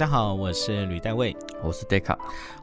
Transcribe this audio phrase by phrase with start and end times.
[0.00, 2.16] 大家好，我是吕代卫，我是 Deca，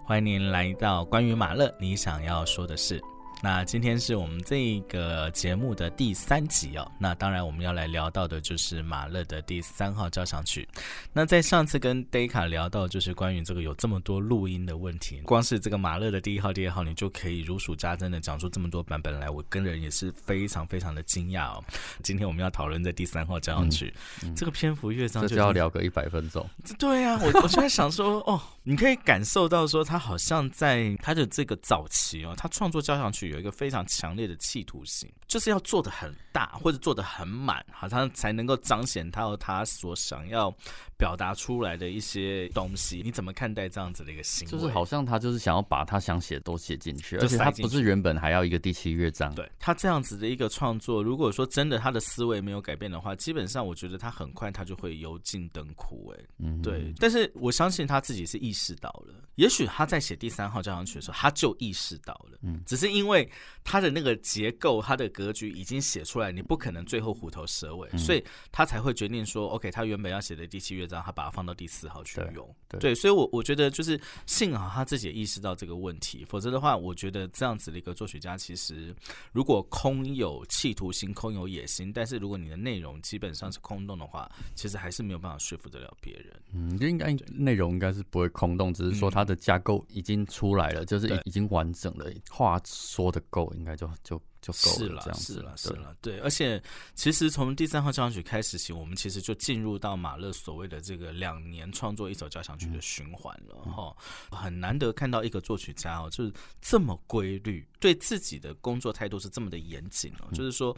[0.03, 2.99] 欢迎您来到关于马勒你想要说的事。
[3.41, 6.91] 那今天是我们这个节目的第三集哦。
[6.99, 10.67] 那当然，我们要来聊到的就是马勒的第三号交响曲。
[11.13, 19.29] 那在上次跟 Deka 聊到，就是关于这个有这么多录音的问题，光是这个马勒的第一号、第二号，你就可以如数家珍的讲出这么多版本来。
[19.29, 21.63] 我跟人也是非常非常的惊讶哦。
[22.01, 23.93] 今天我们要讨论的第三号交响曲，
[24.35, 26.48] 这个篇幅乐章就要聊个一百分钟。
[26.79, 33.30] 对呀，我我现在想说，哦，你可以感受到说，他好像在他的这个早期哦，他创作交响曲。
[33.30, 40.54] 有一个非常强烈的企图心，就是要做的很大或者做的很满，好像才能够彰显他和他所想要
[40.98, 43.01] 表达出来的一些东西。
[43.05, 44.51] 你怎么看待这样子的一个行为？
[44.51, 49.34] 就是好像他就是想要把他想写的都写进去，而且他不是原本还要一个第七乐章。
[49.34, 56.13] 对他这样子的一个创作，如果说真的他的思维没有改变的话，基本上我觉得他很快他就会油尽灯枯。
[56.13, 56.93] 哎，嗯，对。
[56.99, 63.30] 但是我相信他自己是意识到了，也许他在写第三号交响曲的时候他就意识到了，嗯，只是因为。
[63.70, 72.56] 他的那个结构，他的格局已经写出来，你不可能最后虎头蛇尾，所以他才会决定说，OK，他原本要写的第七乐章，他把它放到第四号去用。
[72.80, 78.96] 对，所以，我我觉得就是幸好他自己也意识到这个问题，否则的话，我觉得这样子的一个作曲家，其实
[79.34, 86.41] 如果空有企图心、空有野心，但是如果你的内容基本上是空洞的话，其实还是没有办法说服得了别人。
[86.53, 93.07] 嗯，应该内容应该是不会空洞，只是说它的架构已经出来了，就是已经完整了，话说。
[93.07, 96.19] 的够应该就就就够了，这样是了是了，对。
[96.19, 96.62] 而且
[96.96, 103.95] 其实从第三号交响曲开始起，我们其实就进入到马勒所谓的这个两年创作一首交响曲的循环了哈。
[104.31, 110.28] 很难得看到一个作曲家哦，就是这么规律，对自己的工作态度是这么的严谨哦。
[110.34, 110.75] 就是说，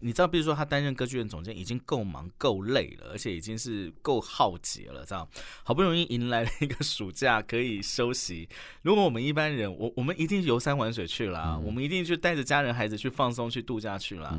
[0.00, 5.28] 你知道，比如说他担任歌剧院总监已经够忙够累了，而且已经是够耗竭了，这样
[5.62, 8.48] 好不容易迎来了一个暑假可以休息。
[8.82, 13.12] 如果我们一般人，我我们一定游山玩水去了，我们一定就带着家人孩子去。
[13.12, 14.36] 放松去度假去了，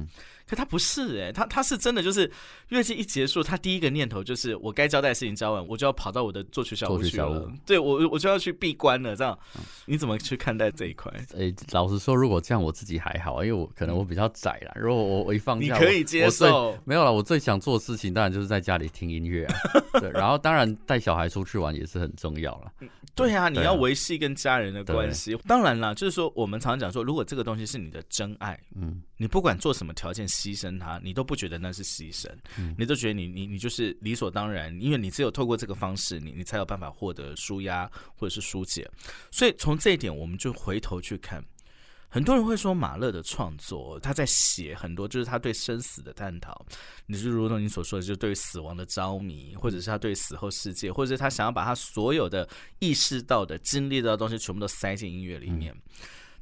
[0.48, 2.30] 可他不是哎，他他是真的就是
[2.70, 7.52] 乐季一结束，他第一个念头就是我该交代的事情交完，我就要跑到我的作曲小屋去了。
[7.66, 9.16] 对我我就要去闭关了。
[9.16, 9.38] 这样
[9.86, 11.12] 你怎么去看待这一块？
[11.38, 14.74] 哎，老实说，如果这样我自己还好，因为我可能我比较窄啦。
[14.76, 16.78] 如果我我一放假，你可以接受。
[16.84, 19.56] 没有了，我最想做的事情当然就是在家里听音乐啊。
[20.00, 22.72] 对，然后当然带小孩出去玩也是很重要了。
[23.16, 25.38] 对啊，你要维系跟家人的关系。
[25.48, 28.60] 当然啦，就是说我们常常讲说，如果这个东西是你的真爱。
[28.76, 32.30] 嗯，你不管做什么条件牺牲他，你都不觉得那是牺牲，
[32.78, 38.86] 你都觉得你你你就是理所当然，因为你只有透过这个方式，你你才有办法获得舒压或者是疏解。
[39.32, 41.42] 所以从这一点，我们就回头去看，
[42.10, 46.66] 很多人会说马勒的创作，他在写很多就是他对生死的探讨，
[47.06, 52.46] 你就如同你所说的，就对死亡的着迷，或者是他对死后世界，或者是他想要把他所有的
[52.80, 55.74] 意识到的、经历到的东西全部都塞进音乐里面。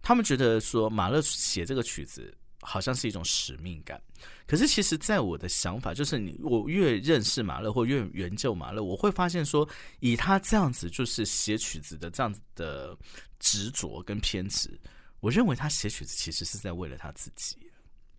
[0.04, 4.00] 他们觉得说马勒写这个曲子好像是一种使命感，
[4.46, 9.68] 可是其实，在我的想法，就是你我越认识马勒或越研究马勒，我会发现说，
[10.00, 12.96] 以他这样子就是写曲子的这样子的
[13.40, 14.80] 执着跟偏执，
[15.20, 17.58] 我认为他写曲子其实是在为了他自己。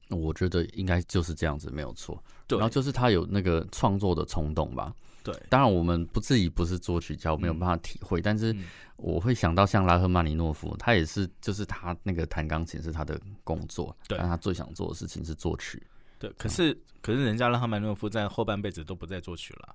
[0.09, 2.23] 我觉得应该就是这样子，没有错。
[2.47, 4.93] 对，然后就是他有那个创作的冲动吧。
[5.23, 8.21] 对，当然我们不自己不是作曲家，我没有办法体会。
[8.21, 8.55] 但是
[9.03, 15.83] 我会想到像拉赫曼尼诺夫，他也是，就是他那个弹钢琴是他的工作，但他最想做的事情是作曲。
[16.21, 19.69] 对，可是可是人家拉赫曼尼诺夫在后半辈子都不再作曲了。
[19.69, 19.75] 啊，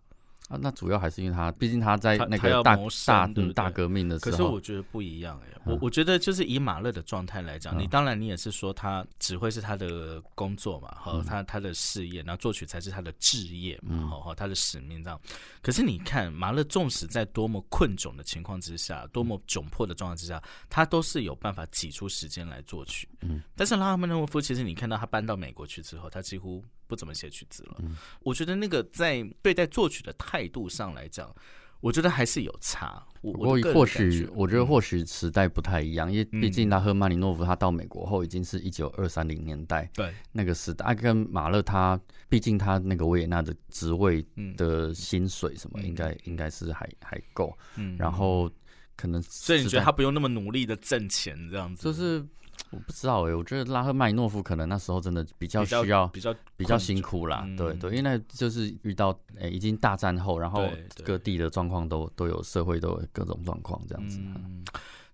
[0.50, 4.32] 那主要还是因为他，毕竟他在那个大大大革命的时候。
[4.32, 15.20] 可是我觉得不一样哎，我我觉得就是以马勒的状态来讲，你当然你也是说他只会是他的工作嘛，和他他的事业，然后作曲才是他的志业嘛，和他的使命这样。
[15.62, 23.10] 可是你看马勒，纵使在多么困窘的情况之下，多么窘迫的状况之下，他都是有办法挤出时间来作曲。
[23.20, 26.64] 嗯，但是拉赫曼诺夫，其实你看到他搬到美国去之后，他几乎。
[26.88, 27.78] 不怎么写曲子了，
[28.22, 31.36] 我觉得那个在对待作曲的态度上来讲，
[31.82, 33.04] 我觉得还是有差。
[33.22, 42.00] 不过或许我觉得或许时代不太一样，因为毕竟他和曼尼诺夫他到美国后已经是一九二三零年代，对那个时代跟马勒他
[42.30, 44.26] 毕竟他那个维也纳的职位
[44.56, 48.50] 的薪水什么应该应该是还还够，嗯，然后
[48.96, 52.26] 可能所以你觉得他不用那么努力的挣钱这样子，就是。
[52.72, 60.68] 我不知道哎，我觉得拉赫曼诺夫可能那时候真的比较需要比较比较辛苦啦，对对，因为那就是遇到诶已经大战后，然后
[61.04, 64.20] 各地的状况都都有社会都有各种状况这样子。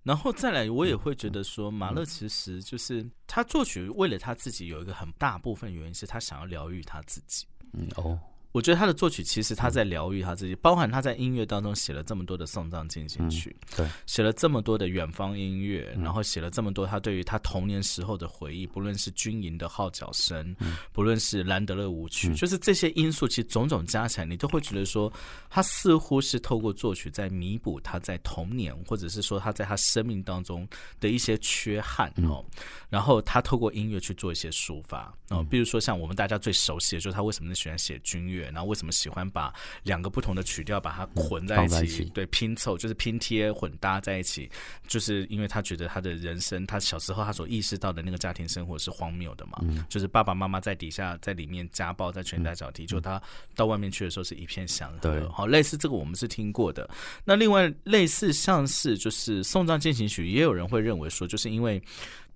[0.02, 7.46] 然后再来，我也会觉得说，马勒其实就是他作曲为了他自己有一个很大部分原因是他想要疗愈他自己。
[7.72, 8.20] 嗯哦，
[8.54, 20.56] 我觉得他的作曲其实他在疗愈他自己，包含他在音乐当中写了这么多的送葬进行曲，对，写了这么多的远方音乐，然后写了这么多他对于他童年时候的回忆，不论是军营的号角声，
[20.92, 25.12] 不论是兰德勒舞曲，就是这些因素，其实种种加起来，你都会觉得说，
[25.50, 30.68] 他似乎是透过作曲在弥补他在童年，或者是说他在他生命当中
[31.00, 32.46] 的一些缺憾哦，
[32.88, 38.43] 然后他透过音乐去做一些抒发哦，比如说像我们大家最熟悉的，就是他为什么喜欢写军乐。
[38.52, 39.54] 然后为什么喜欢把
[39.84, 42.06] 两个不同的曲调把它混在一起？
[42.14, 44.50] 对，拼凑就是拼贴混搭在一起，
[44.88, 53.22] 就是因为他觉得他的人生，他小时候他所意识到的那个家庭生活是荒谬的嘛，就是爸爸妈妈在底下在里面家暴，在拳打脚踢，就他
[53.56, 55.30] 到外面去的时候是一片祥和。
[55.30, 56.90] 好，类似这个我们是听过的。
[57.24, 61.82] 那另外类似像是就是送葬进行曲，也有人会认为说，就是因为。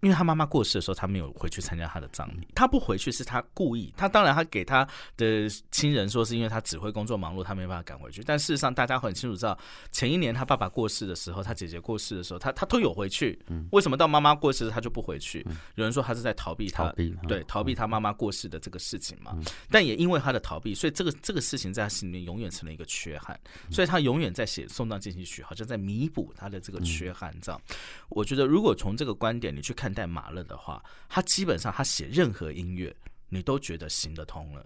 [0.02, 2.48] 因为他妈妈过世的时候，他没有回去参加他的葬礼。
[2.54, 3.92] 他不回去是他故意。
[3.98, 8.22] 他当然，他给他的亲人说，是因为他指挥工作忙碌，他没办法赶回去。
[8.24, 9.58] 但事实上，大家很清楚知道，
[9.92, 13.40] 前一年他爸爸过世的时候，他姐姐过世的时候，他他都有回去。
[13.72, 15.44] 为什么到妈妈过世他就不回去？
[15.74, 16.94] 有人说他是在逃避他，
[17.28, 19.36] 对，逃避他妈妈过世的这个事情嘛。
[19.72, 23.38] 但也因为他的逃避，所以这个这个事情在他心里面永远成了一个缺憾。
[23.72, 27.34] 所以他永远在写送葬进行曲，好像在弥补他的这个缺憾。
[27.42, 27.60] 这样，
[28.10, 29.87] 我觉得如果从这个观点你去看。
[29.88, 32.94] 看待马勒的话，他基本上他写任何音乐，
[33.30, 34.66] 你都觉得行得通了，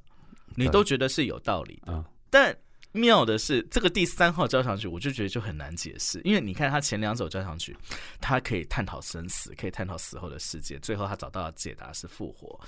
[0.56, 2.03] 你都觉得是有道理的。
[2.31, 2.57] 但
[2.91, 7.77] 妙的是，这个第三号交响曲，我就觉得就很难解释，因为你看他前两首交响曲，
[8.19, 12.59] 他可以探讨生死，可以探讨死后的世界，最后他找到的解答是复活。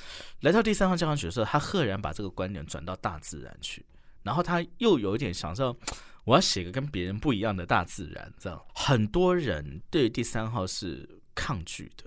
[0.42, 3.84] 来到第三号交响曲的时候，他赫然把这个观点转到大自然去，
[4.22, 5.76] 然后他又有一点想说，
[6.24, 8.32] 我要写个跟别人不一样的大自然。
[8.38, 12.06] 这样，很多人对第三号是抗拒的。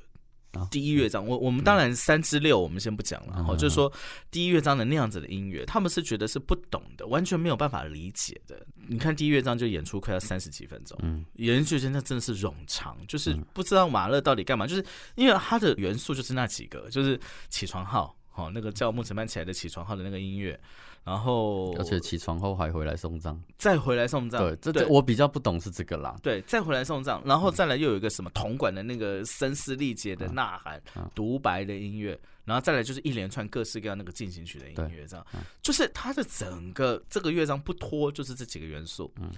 [0.70, 3.44] 第一乐章，我我们当然三之六，我们先不讲了。
[3.48, 3.92] 哦，就是说
[4.30, 8.64] 第一乐章的那样子的音乐，他们是觉得是不懂的，完全没有办法理解的。
[8.88, 17.18] 你看第一乐章就演出快要三十几分钟，嗯，有人觉得那真的是冗长，就是不知道马勒到底干嘛，就是因为它的元素就是那几个，就是
[17.48, 20.58] 起床号，哦，那个叫木子曼起来的起床号的那个音乐。
[21.06, 24.42] 然后，而且起床后还回来送葬，再回来送葬。
[24.42, 26.16] 对，这这我比较不懂是这个啦。
[26.20, 30.82] 对，再回来送葬，然后再来又有一个什么铜管的那个声嘶力竭的呐喊、
[31.14, 35.24] 独白的音乐，然后再来就是一连串各式各样那个进行曲的音乐，这样，
[35.62, 39.30] 就是它的整个这个乐章不脱就是这几个元素，嗯，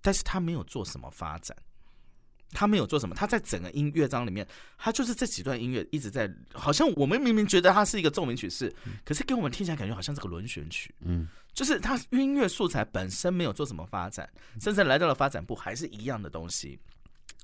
[0.00, 1.56] 但是他没有做什么发展。
[2.52, 4.46] 他没有做什么，他在整个音乐章里面，
[4.78, 8.72] 他就是这几段音乐一直在，好像我们明明觉得它是一个奏鸣曲式，
[9.04, 14.28] 可是给我们听起来感觉好像是个轮旋曲，嗯，就是它音乐素材本身没有做什么发展，
[14.60, 16.78] 甚至来到了发展部还是一样的东西。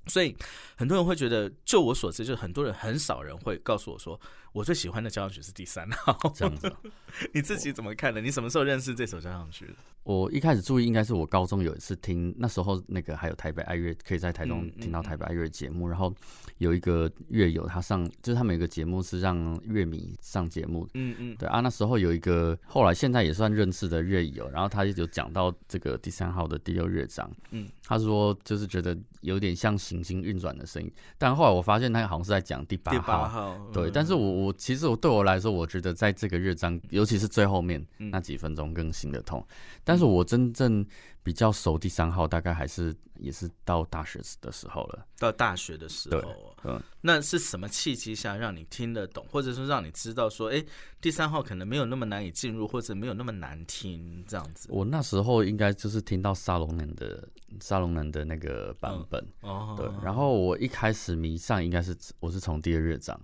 [0.07, 0.35] 所以
[0.75, 4.19] 很多人会觉得，就我所知，就是很多人很少人会告诉我说，
[4.59, 6.75] 我最喜欢的交响曲是第三号 这样子。
[7.33, 8.21] 你自己怎么看的？
[8.21, 9.75] 你什么时候认识这首交响曲的？
[10.03, 16.13] 我一开始注意，应该是我高中有一次听，那时候那个还有台北爱乐，可以在台中听到台北爱乐节目，然后
[16.57, 32.99] 有一个乐友他上，就是他们有一个节目是让乐迷上节目，嗯嗯，对啊，那时候有一个后来现在也算认识的乐友，然后他就讲到这个第三号的第六乐章，嗯，他说就是觉得有点像行星运转的声音，但后来我发现他好像是在讲第八
[33.29, 39.45] 号，对，但是我我其实我对我来说，我觉得在这个乐章，尤其是最后面那几分钟更行得通，
[39.85, 40.85] 但是我真正
[41.23, 45.07] 比较熟第三号，大概还是也是到大学的时候了。
[45.19, 50.65] 到大学的时候，嗯，那是什么契机下让你听得懂，或者说让你知道说，哎，
[51.01, 54.69] 第三号可能没有那么难以进入，或者没有那么难听这样子？
[54.71, 57.29] 我那时候应该就是听到沙龙人的
[57.61, 63.21] 沙龙人的那个版本，哦，对，然后我一开始迷上应该是我是从第二乐章。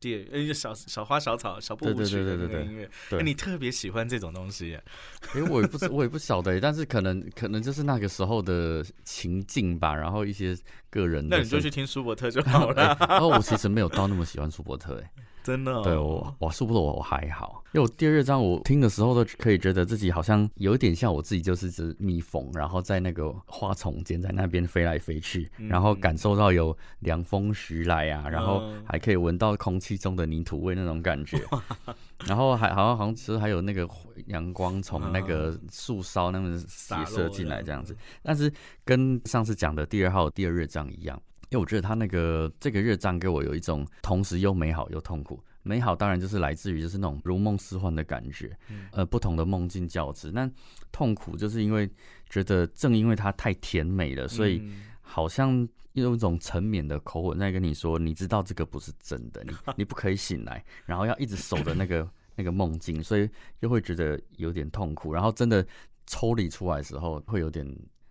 [0.00, 2.88] 第，呃，小小花小草小步舞曲的那个音乐，
[3.22, 4.78] 你特别喜欢这种东西？
[5.34, 10.56] 哎我也不我也不晓得，但是可能可能就是那个时候的情境吧，然后一些
[10.90, 12.96] 个人，那你就去听舒伯特就 好了。
[13.08, 15.10] 然后我其实没有到那么喜欢舒伯特，哎。
[15.46, 17.62] 真的，对我，我是不是我还好？
[17.72, 31.38] 因为我第二章我听的时候都可以觉得自己好像有一点像我自己，就是只蜜蜂，然后在那个花丛间在那边飞来飞去，然后感受到有凉风徐来啊， 然后还可以闻到空气中的泥土味那种感觉，
[32.26, 33.88] 然后还好像好像其实还有那个
[34.26, 38.52] 阳光从那个树梢那么斜射进来这样子，但是
[38.84, 41.20] 跟上次讲的第二号第二乐章一样。
[41.50, 45.42] 因为我觉得他那个这个乐章给我有一种同时又美好又痛苦。
[45.62, 48.56] 美好当然就是来自于就是那种如梦似幻的感觉，
[48.92, 50.30] 呃，不同的梦境交织。
[50.30, 50.48] 那
[50.92, 51.90] 痛苦就是因为
[52.30, 54.62] 觉得正因为它太甜美了，所以
[55.00, 65.66] 好像用一种沉眠的口吻在跟你说，你知道这个不是真的，你 你不可以醒来，然后要一直守着那个那个梦境，所以又会觉得有点痛苦，然后真的
[66.06, 67.66] 抽离出来的时候，会有点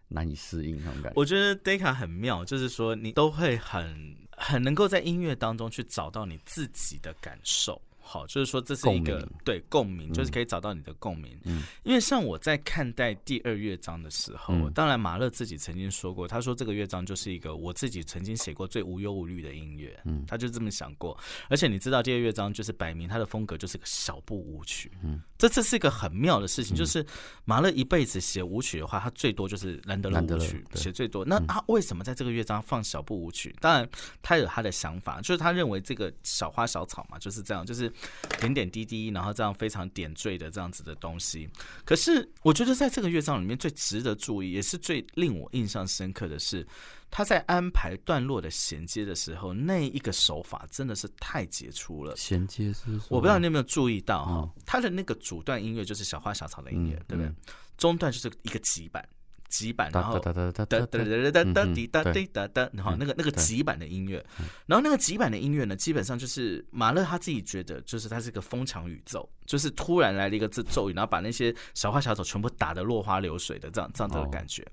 [0.07, 1.13] 难以适应那种感觉。
[1.15, 7.81] 我觉得 Deka 很妙，就是说你都会很很能够在音乐当中去找到你自己的感受。
[8.07, 11.35] 好，就是说这是一个对共鸣，就是可以找到你的共鸣。
[11.45, 19.99] 嗯，因为像我在看待第二乐章的时候，当然马勒自己曾经说过，他说这个乐章就是一个我自己曾经写过最无忧无虑的音乐。
[20.05, 21.17] 嗯，他就这么想过。
[21.49, 24.91] 而且你知道，第二乐章就是摆明他的风格就是个小步舞曲。
[25.03, 27.03] 嗯，这这是一个很妙的事情，就是
[27.43, 31.25] 马勒一辈子写舞曲的话，他最多就是兰德勒舞曲写最多。
[31.25, 33.55] 那他为什么在这个乐章放小步舞曲？
[33.59, 33.89] 当然
[34.21, 37.91] 他有他的想法，就是他认为这个小花小草嘛，就是这样，就是。
[38.39, 41.49] 点点滴滴，然后这样非常点缀的这样子的东西。
[41.83, 46.65] 可是，我觉得在这个乐章里面最值得注意，也是最令我印象深刻的是，
[47.09, 52.15] 他在安排段落的衔接的时候，那一个手法真的是太杰出了。
[52.15, 57.31] 衔接是，我不知道你有没有注意到哈，他的那个主段音乐就是小花小草的音乐，对不对？
[57.77, 59.07] 中段就是一个急板。
[59.49, 64.23] 极板，然后哒哒哒哒哒哒哒哒滴哒滴哒哒，然后那个那个极板的音乐，
[64.65, 74.65] 然后那个极板的音乐呢，基本上就是马勒他自己觉得，就是它是一个风强宇宙，就是突然来了一个字咒语，然后把那些小花小草全部打得落花流水的这样这样的感觉。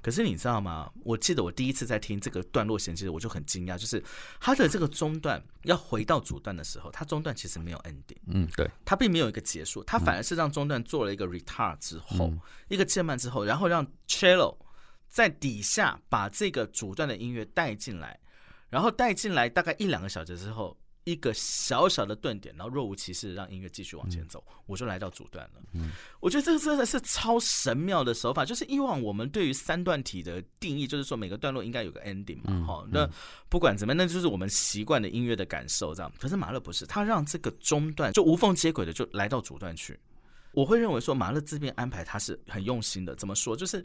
[0.00, 0.90] 可是你知道吗？
[1.04, 4.02] 我记得我第一次在听这个段落衔接，我就很惊讶，就是
[4.40, 12.32] 它的这个中段要回到主段的时候，它中段其实没有 ending，嗯，对，它并没有一个结束，它反而是让中段做了一个 retard 之后，
[12.68, 14.56] 一个渐慢之后，然后让 cello
[15.08, 18.18] 在底下把这个主段的音乐带进来，
[18.68, 20.76] 然后带进来大概一两个小时之后。
[21.10, 25.60] 一个小小的顿点，然后若无其事让音乐继续往前走，我就来到主段了。
[25.72, 25.90] 嗯，
[26.20, 28.44] 我觉得这个真的是超神妙的手法。
[28.44, 32.86] 就是以往我们对于三段体的定义，就是说每个段落应该有个 ending 嘛，哈。
[32.90, 33.08] 那
[33.48, 36.12] 不管怎么样，那就是我们习惯的音乐的感受这样。
[36.18, 39.98] 可是马勒不是，他让这个中段就无缝接轨的就来到主段去。
[40.52, 43.14] 我会认为说马勒这边安排他是很用心的。
[43.16, 43.56] 怎么说？
[43.56, 43.84] 就是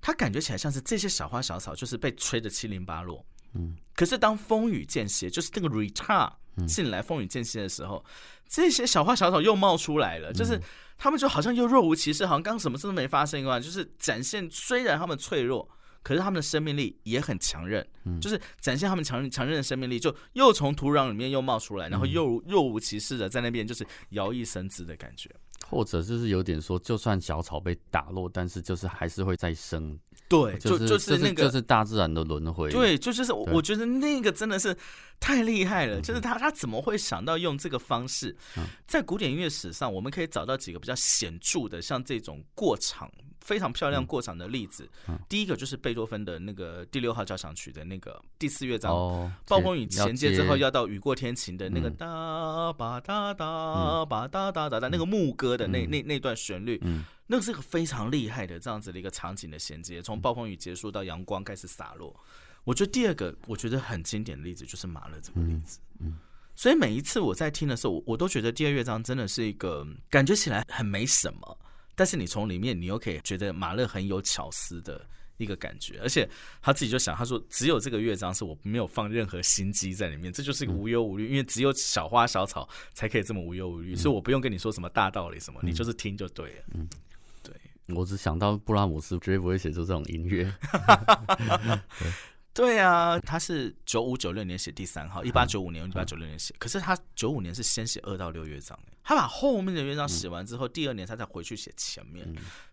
[0.00, 3.24] 他感觉起来像是这些小花小草就是被吹得七零八落。
[3.54, 6.30] 嗯，可是当风雨间歇，就是那个 return。
[6.66, 8.04] 进来风雨间歇的时候，
[8.48, 10.60] 这些小花小草又冒出来了，就是
[10.96, 15.68] 他们就好像又若无其事，好像刚什么事都没发生一样，就是展现虽然他们脆弱，
[16.02, 17.86] 可是他们的生命力也很强韧，
[18.20, 25.30] 就是展现他们强强韧的生命力，就又从土壤里面又冒出来，然后又若无其事的在那边就是摇曳生姿的感觉，
[25.68, 29.98] 或者就是有点说，就算小草被打落，但是就是还是会再生。
[30.28, 32.70] 对，就就是那个，就是大自然的轮回。
[32.70, 34.76] 对，就就是我觉得那个真的是
[35.18, 36.00] 太厉害了。
[36.02, 38.36] 就是他他怎么会想到用这个方式？
[38.86, 43.10] 在古典音乐史上，我们可以找到几个比较显著的，像这种过场
[43.48, 44.86] 非常漂亮过场的例子。
[45.26, 48.92] 第一个就是贝多芬的那个第六号交响曲的那个第四乐章，
[49.46, 56.78] 暴风雨衔接之后要到雨过天晴的那个哒吧哒哒吧哒哒哒哒那个牧歌的那那那段旋律。
[57.30, 62.14] 那个是个非常厉害的这样子的一个场景的衔接，从暴风雨结束到阳光开始洒落。
[62.64, 65.78] 我觉得第二个我觉得很经典的例子就是马勒这个例子。
[66.00, 66.16] 嗯，
[66.56, 71.58] 所以每一次我在听的时候，我我都觉得第二乐章真的是一个感觉起来很没什么，
[71.98, 75.04] 但是你从里面你又可以觉得马勒很有巧思的
[75.36, 76.28] 一个感觉，而且
[76.62, 86.62] 他自己就想，他说只有这个乐章是我没有放任何心机在里面，这就是一个无忧无虑，因为只有小花小草才可以这么无忧无虑，所以我不用跟你说什么大道理什么，你就是听就对了。
[86.74, 86.88] 嗯。
[87.94, 90.52] 我只想到布拉姆斯绝对不会写出这种音乐。
[92.58, 96.52] 对啊，他是九五九六年写第三号，一八九五年、一八九六年写。
[96.58, 102.26] 可是他九五年是先写二到六乐章，他把后面的乐章写完之后，第二年他再回去写前面。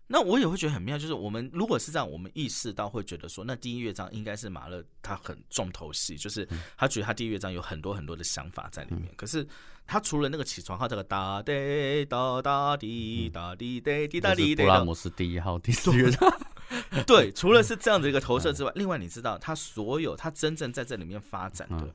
[0.08, 6.44] 那我也会觉得很妙，就是我们如果是这样，我们意识到会觉得说，那第一乐章应该是马勒他很重头戏，就是
[6.76, 9.14] 他觉得他第一乐章有很多很多的想法在里面。
[9.16, 9.46] 可是
[9.86, 16.28] 他除了那个起床号这个哒滴哒哒滴哒滴滴滴哒滴滴，布拉姆斯第一号第四乐章。
[17.06, 21.94] 对，除了是这样的一个投射之外，另外你知道他所有他真正在这里面发展的。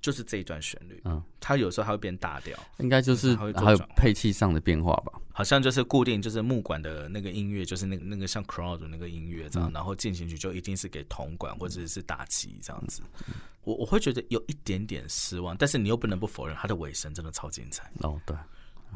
[0.00, 5.12] 就是这一段旋律，嗯，它有时候还会变大调，应该就是还有配器上的变化吧？
[5.32, 13.00] 好像就是固定，就是木管的那个音乐，就是那个那个像 crowd 那个音乐这样，然后进行曲就一定是给铜管或者是打击这样子。
[13.62, 17.88] 我我会觉得有一点点失望，但是你又不能不否认，它的尾声真的超精彩。
[18.00, 18.36] 哦，对，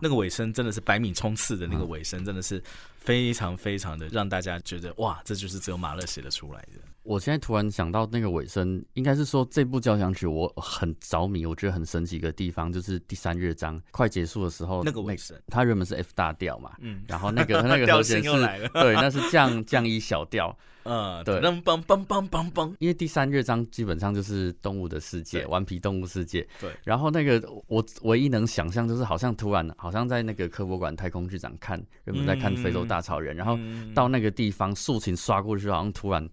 [0.01, 2.63] 那个尾声真的是百米冲刺的那个尾声，真的是
[2.99, 6.81] 非常非常的让大家觉得哇，这就是只有马勒写得出来的。
[7.07, 18.31] 我现在突然想到那个尾声，应该是说这部交响曲我很着迷，我觉得很神奇的地方就是第三乐章快结束的时候，那个尾声，它原本是 F 大调嘛，嗯，然后那个 那个和弦是，
[18.75, 20.57] 对，那是降降一小调。
[20.89, 26.47] 嗯，对，嘣嘣嘣嘣嘣嘣，因为第三乐章基本上就是动物的世界，顽皮动物世界。
[26.61, 33.59] 对，然后那个我唯一能想象就是好像突然好像在那个科博馆太空剧场看，原本在看非洲大草原，然后
[33.97, 36.25] 到那个地方竖琴刷过去，好像突然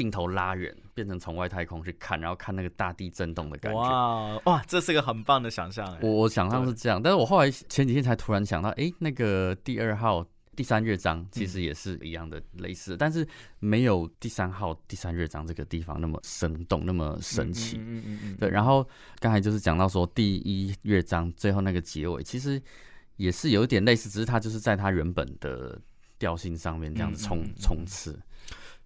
[0.00, 3.78] 镜头拉远，变成从外太空去看，然后看那个大地震动的感觉。
[3.78, 5.94] 哇哇，这是个很棒的想象。
[6.00, 10.26] 我我想象是这样，但是我后来前几天才突然想到，哎，那个第二号。
[10.56, 13.26] 第三乐章其实也是一样的类似，但是
[13.60, 17.78] 没有第三号第三乐章这个地方那么生动，那么神奇。
[17.78, 18.36] 嗯嗯嗯。
[18.36, 18.86] 对，然后
[19.20, 22.60] 刚才就是讲到说第一乐章最后那个结尾，其实
[23.16, 25.80] 也是有点类似，只是它就是在它原本的
[26.18, 28.20] 调性上面这样子冲冲刺。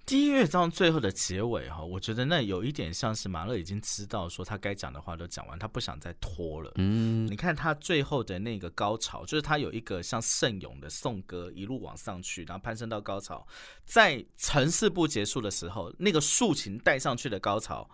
[0.06, 6.70] 第一乐章最后的结尾哈，我觉得那有一点像是马勒已经知道说他该讲的话都讲完，他不想再拖了。
[6.74, 13.46] 嗯，你看他最后的那个高潮，就是他有一个像圣咏的颂歌，一路往上去，然后攀升到高潮，
[13.86, 17.88] 在城市部结束的时候，那个竖琴带上去的高潮。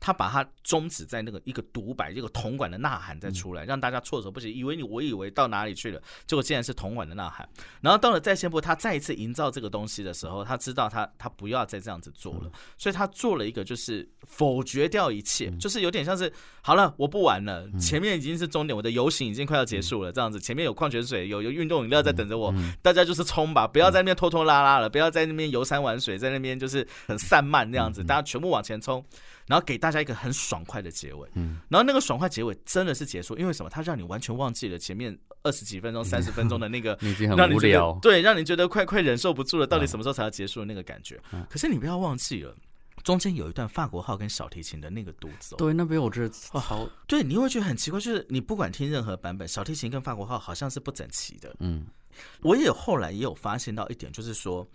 [0.00, 7.48] 他把它终止在那个一个独白，一个铜管的呐喊再出来，让大家措手不及，以为你我以为到哪里去了，结果竟然是铜管的呐喊。
[7.80, 29.02] 然后到了在线部，他再一次营造这个东西的时候，他知道他他不要再这样子做了，所以他做了一个就是否决掉一切，就是有点像是好了，我不玩了，前面已经是终点，我的游行已经快要结束了，这样子前面有矿泉水，有有运动饮料在等着我，大家就是冲吧，不要在那边拖拖拉拉了，不要在那边游山玩水，在那边就是很散漫那样子，大家全部往前冲。
[29.46, 33.68] 然后给大家一个很爽快的结尾，嗯，然后那个爽快结尾真的是结束，因为什么？
[33.68, 41.20] 它让你完全忘记了前面二十几分钟、 三十分钟的那个，已经很无聊，对，让你觉得快快忍受不住了，到底什么时候才要结束的那个感觉？
[41.50, 42.56] 可是你不要忘记了，
[43.02, 51.84] 中间有一段法国号跟小提琴的那个独奏，对，那边我觉得好，对，你会觉得很奇怪，就是你不管听任何版本，小提琴跟法国号好像是不整齐的，嗯，
[52.40, 54.66] 我也后来也有发现到一点，就是说。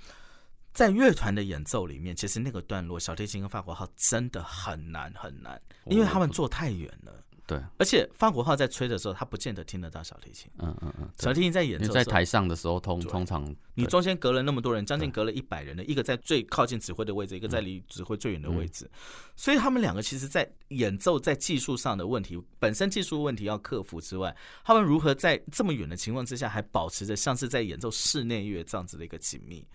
[0.73, 7.13] 在乐团的演奏里面，其实那个段落小提琴跟法国号真的很难很难，因为他们坐太远了。
[7.47, 10.51] 对，而且法国号在吹的时候，他不见得听得到小提琴。
[10.59, 18.87] 嗯嗯嗯，小提琴在演奏在台上的时候，通通常你中间隔了那么多人，将近隔了一百人的一个在最靠近指挥的位置，一个在离指挥最远的位置，
[19.35, 29.65] 所以他们两个其实，在演奏在技术上的问题，本身技术问题要克服之外，他们如何在这么远的情况之下，还保持着像是在演奏室内乐这样子的一个紧密？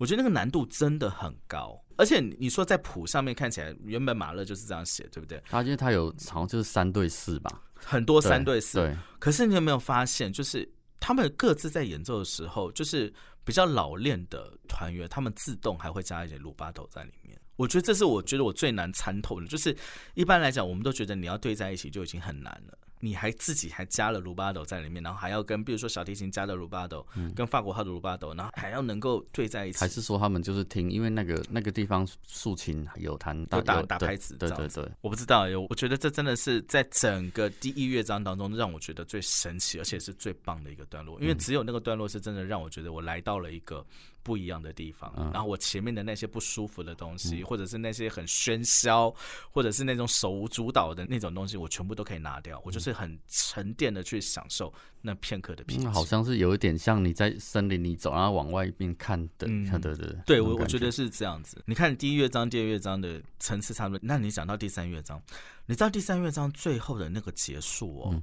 [0.00, 5.42] 我觉得那个难度真的很高，而且你说在谱上面看起来，原本马勒就是这样写，对不对？
[5.46, 8.78] 他因为他有好像就是三对四吧，很多三对四。
[8.78, 8.96] 对。
[9.18, 10.66] 可是你有没有发现，就是
[10.98, 13.12] 他们各自在演奏的时候，就是
[13.44, 17.38] 比较老练的团员，他们自动还会加一点鲁巴头在里面。
[17.56, 19.76] 我觉得这是我觉得我最难参透的，就是
[20.14, 22.78] 一般来讲，我们都觉得你要对在一起就已经很难了。
[23.00, 29.78] 你还自己还加了鲁巴斗在里面，然后还要跟比如说小提琴加的鲁巴斗，跟法国号的鲁巴斗，然后还要能够对在一起。
[29.78, 34.86] 还是说他们就是听，因为那个那个地方竖琴有弹，有打打拍子，对对对。
[35.00, 43.84] 我不知道，我觉得这真的是在整个第一乐章当中让我觉得最神奇，而且是最棒的一个段落，因为只有那个段落是真的让我觉得我来到了一个。
[44.22, 49.14] 不一样的地方，然后我前面的那些不舒服的东西，或者是那些很喧嚣，
[49.50, 52.60] 或者是那种手舞足蹈的那种东西，我全部都可以拿掉。
[52.64, 55.92] 我就是很沉淀的去享受那片刻的平静。
[55.92, 60.12] 好像是有一点像你在森林里走，然后往外一边看的，看的的。
[60.26, 61.62] 对我我觉得是这样子。
[61.66, 65.22] 你看第一乐章、第二乐章的层次差不多，那你讲到第三乐章，
[65.66, 68.22] 你知道第三乐章最后的那个结束哦。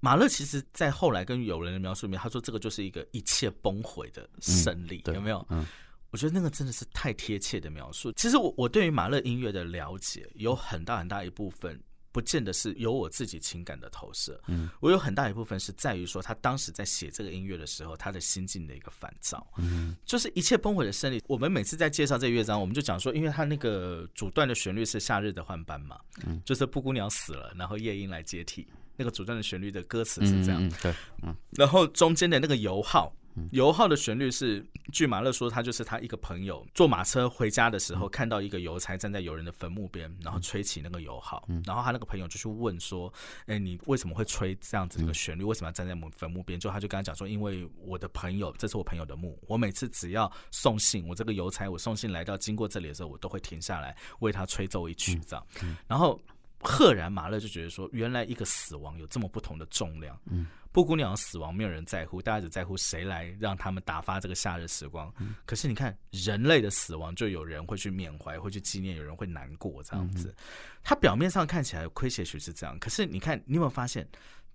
[0.00, 5.44] 马勒其实，在后来跟友人的描述里面，他说这个就是一个一切崩毁的胜利，有没有？
[5.50, 5.66] 嗯，
[6.10, 8.12] 我觉得那个真的是太贴切的描述。
[8.12, 11.82] 其实我我对于马勒音乐的了解，有很大很大一部分，
[12.12, 14.40] 不见得是有我自己情感的投射。
[14.46, 19.44] 嗯，我有很大一部分是在于说，他当时在写这个音乐的时候，他的心境的一个烦躁。
[19.58, 21.20] 嗯，就是一切崩毁的胜利。
[21.26, 28.66] 我们每次在介绍这个乐章，我们就讲说，因为他那个主段的旋律是夏日的换班嘛，嗯，就是布谷鸟死了，然后夜莺来接替。
[28.98, 33.14] 那个主战的旋律的歌词是这样，对，嗯，然后中间的那个油耗，
[33.52, 43.12] 油耗的旋律是，据马勒说，他就是他一个朋友坐马车回家的时候，看到一个邮差站在友人的坟墓边，然后吹起那个油耗，然后他那个朋友就去问说，
[43.46, 45.44] 哎，你为什么会吹这样子一个旋律？
[45.44, 46.58] 为什么要站在墓坟墓边？
[46.58, 55.46] 就他就跟他讲说，因为我的朋友，这是我朋友的墓，我每次只要送信，我这个邮差我送信来到经过这里的时候，我都会停下来为他吹奏一曲，这样，
[55.86, 56.20] 然后。
[56.60, 60.18] 赫然马勒就觉得说，原来一个死亡有这么不同的重量。
[60.26, 65.12] 嗯，布谷鸟死亡没有人在乎，大家只在乎谁来让他们打发这个夏日时光。
[65.46, 70.34] 可是你看，人类的死亡就有人会去缅怀，会去纪念，有人会难过这样子。
[70.82, 74.06] 他表面上看起来诙谐曲是这样，可是你看，你有没有发现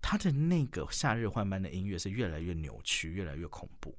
[0.01, 3.95] 他的那个夏日换班的音乐是越来越扭曲，越来越恐怖？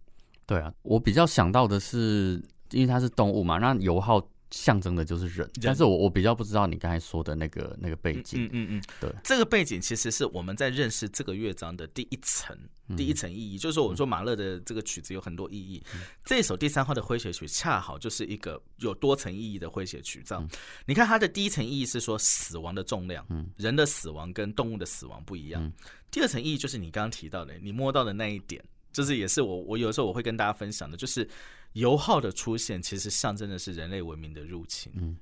[0.46, 4.22] 对啊，我比较想到的是，因为它是动物嘛，那油耗。
[4.54, 12.56] 象征的就是人，但是我我比较不知道你刚才说的那个那个背景，嗯嗯嗯，对，这个背景其实是我们在认识这个乐章的第一层，
[12.96, 15.82] 第一层意义，就是说我们说马勒的这个曲子有很多意义，
[16.24, 20.48] 这首第三号的诙谐曲恰好就是一个有多层意义的诙谐曲，这样，
[20.86, 25.72] 你看它的第一层意义是说死亡的重量，嗯，人的死亡跟动物的死亡不一样，
[26.12, 31.28] 第二层意义就是你刚刚提到的，你摸到的那一点，就是也是我我有时候我会跟大家分享的，就是。
[31.74, 34.90] 油耗的出现其实象征的是人类文明的入侵。
[34.96, 35.16] 嗯，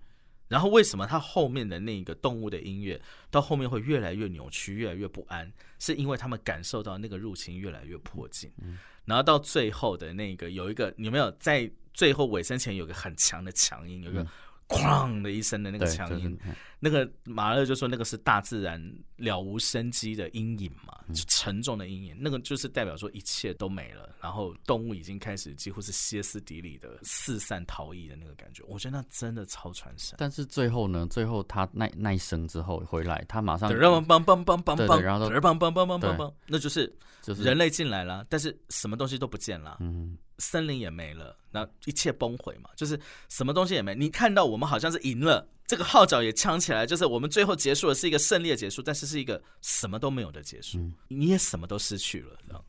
[0.49, 2.99] 然后为什么它后面的那个动物的音乐
[3.31, 5.53] 到后面会越来越扭曲、越来越不安？
[5.79, 8.51] 是因为他们感受到那个入侵越来越迫近。
[8.63, 14.03] 嗯，然后到最后的那个有一个，有没有在最后尾声前有个很强的强音？
[14.03, 14.27] 有一个。
[14.69, 16.39] 哐的一声的那个强音，
[16.85, 18.83] 那个马勒就说那个是大自然
[19.17, 30.17] 了无生机的阴影嘛，就沉重的阴影，那个就是代表说一切都没了，然后动物已经开始几乎是歇斯底里的四散逃逸的那个感觉，我觉得那真的超传神。
[30.19, 36.93] 但是最后呢，最后他那那一声之后回来，他马上然后梆梆梆梆梆，然后梆梆梆梆梆梆，那就是
[37.23, 39.77] 就是人类进来了，但是什么东西都不见了。
[39.79, 40.19] 嗯。
[40.39, 43.95] 森林也没了，那一切崩毁嘛，就是什么东西也没。
[43.95, 52.63] 你看到我们好像是赢了，这个号角也呛起来，就是我们最后结束的是一个胜利的结束，但是是一个什么都没有的结束，你也什么都失去了。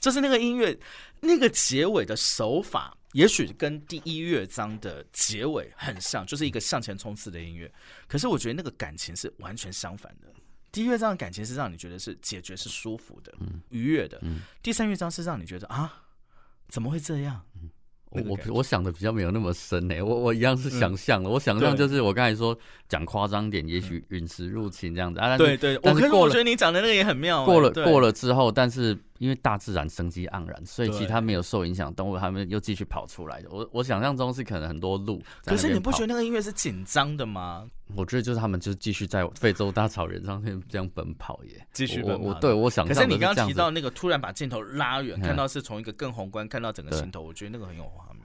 [0.00, 0.74] 这是那个音乐
[1.20, 7.70] 那个结尾的手法，也许跟第一乐章的结尾很像，就是一个向前冲刺的音乐。
[8.08, 10.32] 可是我觉得那个感情是完全相反的。
[10.72, 13.34] 第一乐章的感情是让你觉得是解决是舒服的、
[13.68, 14.18] 愉悦的；
[14.62, 16.04] 第三乐章是让你觉得啊。
[16.68, 17.46] 怎么会这样？
[18.16, 20.00] 我我我想的比较没有那么深呢。
[20.02, 21.28] 我我一样是想象的。
[21.28, 22.56] 我想象就是我刚才说
[22.88, 25.36] 讲夸张点，也许陨石入侵这样子啊。
[25.36, 27.44] 对对，但是我觉得你讲的那个也很妙。
[27.44, 28.98] 过了过了之后，但是。
[29.18, 33.48] 因为大自然生机盎然，所以其他没有受影响动物，它们又继续跑出来的。
[33.50, 35.22] 我我想象中是可能很多鹿。
[35.42, 37.66] 可是你不觉得那个音乐是紧张的吗？
[37.94, 42.24] 我觉得就是他们就继续在非洲大草原上这样奔跑耶，继续奔跑。
[42.24, 48.16] 我对我想，可是你刚刚提到那个突然把镜头拉远，看到是从一个更宏观看到整个镜头，我觉得那个很有画面。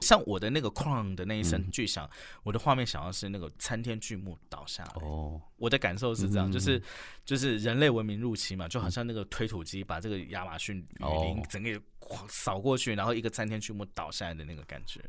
[0.00, 2.08] 像我的那个哐的那一声巨响，
[2.44, 5.02] 我的画面想要是那个参天巨木倒下来。
[5.02, 6.80] 哦，我的感受是这样，就是
[7.26, 11.78] 就是人类文明入侵嘛，就好像那个推土机把这个亚马逊雨林整个
[12.28, 15.00] 扫过去，然后一个参天巨木倒下来的那个感觉。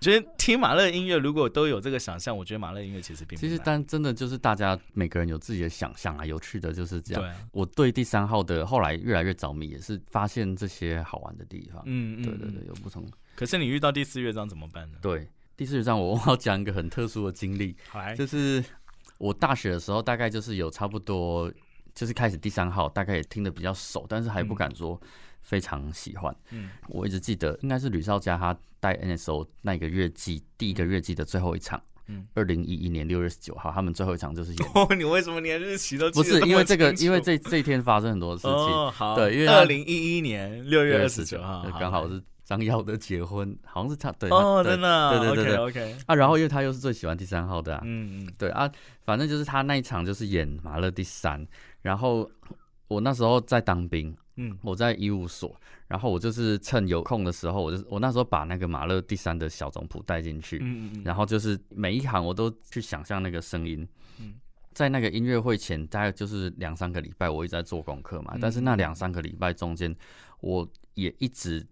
[0.00, 7.34] 觉得听马勒音乐如果都有这个想象，我觉得马勒音乐其实并其实但真的就是大家每个人有自己的想象啊，有趣的就是这样。
[7.52, 11.82] 我对第三号的后来越来越着迷，也是发现这些好玩的地方。
[11.86, 13.04] 嗯嗯，对对对，有不同。
[13.34, 14.98] 可是你遇到第四乐章怎么办呢？
[15.02, 17.74] 对，第四乐章我要讲一个很特殊的经历，
[18.16, 18.62] 就是
[19.18, 21.52] 我大学的时候，大概就是有差不多，
[21.94, 25.00] 就是开始第三号，大概也听得比较熟，但是还不敢说
[25.48, 26.34] 非常喜欢。
[26.50, 34.68] 嗯，我一直记得应该是吕少佳他带 NSO 那个月季第一个月季的最后一场，嗯，二零一一年六月十九号，他们最后一场就是演。
[34.98, 36.92] 你为什么连日期都不是因为这个？
[36.94, 38.50] 因为这这一天发生很多事情。
[38.52, 42.22] 哦，好，对，因为二零一一年六月二十九号刚好是。
[42.48, 48.66] 张耀的结婚好像是他对哦，真的对对对对 OK 啊，然后因为他又是最喜欢第三号的啊，嗯嗯对啊，
[49.04, 51.46] 反正就是他那一场就是演马勒第三，
[51.82, 52.26] 然后
[52.86, 55.54] 我那时候在当兵，嗯，我在医务所，
[55.86, 63.86] 然后我就是趁有空的时候，我就我那时候把那个马勒第三的小总谱带进去，嗯嗯然后就是每一行我都去想象那个声音，
[64.18, 64.34] 嗯，
[64.72, 69.94] 在那个音乐会前大概就是两三个礼拜，我一直在做功课嘛，但是那两三个礼拜中间，
[70.40, 71.66] 我也一直。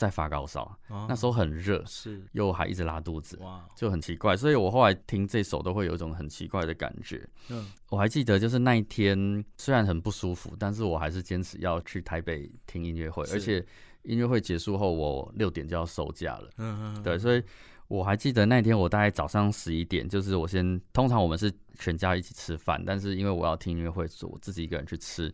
[0.00, 4.34] 在发高烧，那时候很热，是又还一直拉肚子，哇，就很奇怪。
[4.34, 7.28] 所以我后来听这首都会有一种很奇怪的感觉。
[7.50, 13.62] 嗯，我还记得就是那一天虽然很不舒服，但是我还是坚持要去台北听音乐会，而且
[14.04, 16.48] 音乐会结束后我六点就要收假了。
[16.56, 17.42] 嗯嗯，对，所以
[17.86, 25.30] 我还记得那天我大概早上十一点，就是我先通常我们是全家一起吃饭，但是因为我要听音乐会，所以我自己一个人去吃。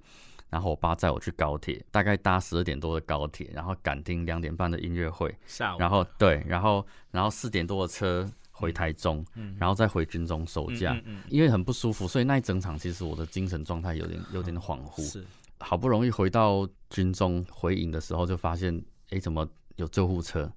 [0.49, 5.35] 然后我爸载我去高铁，大概搭十二点多的高铁，然后赶听两点半的音乐会。
[5.47, 5.79] 下午。
[5.79, 9.25] 然后对，然后然后四点多的车回台中，
[9.59, 10.97] 然后再回军中收假。
[11.29, 15.03] 因为很不舒服，所以那一整场其实我的精神状态有点有点恍惚。
[15.03, 15.25] 是。
[15.59, 20.51] 好不容易回到军中回营的时候，就发现哎，怎么有救护车？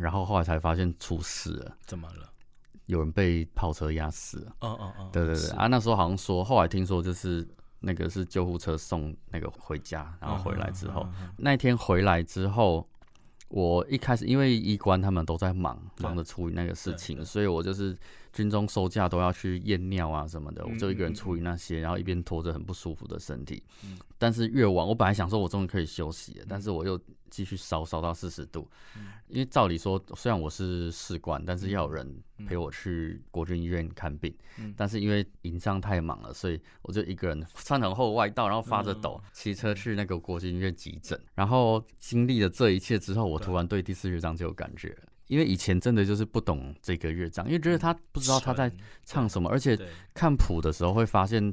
[0.00, 1.76] 然后后来才发现出事了。
[1.84, 2.30] 怎么了？
[2.86, 4.56] 有人被炮车压死了。
[4.60, 7.46] 哦哦哦，对对对啊，那时候好像说，后来听说就是
[7.84, 12.88] 那个是救护车送那个回家，然后回来之后，那天回来之后，
[13.48, 17.96] 我一开始因为医官他们都在忙，忙着处理那个事情，所以我就是
[18.34, 23.62] 军中收假都要去验尿啊什么的，我就一个人处理那些，然后一边拖着很不舒服的身体。
[24.18, 27.00] 但是越晚，我本来想说我终于可以休息了，但是我又。
[27.30, 28.70] 继续烧烧到四十度，
[29.26, 34.32] 因为照理说，虽然我是士官，但是要有人陪我去国军医院看病。
[34.76, 41.20] 但是因为营上太忙了，所以我就一个人穿很厚外套，然后发着抖，骑车去那个国军医院急诊。
[41.34, 48.70] 然后经历了这一切之后，我突然对第四乐章就有感觉了，因为以前真的就是不懂这个乐章，因为觉得他不知道他在
[49.04, 49.78] 唱什么，而且
[50.12, 51.52] 看谱的时候会发现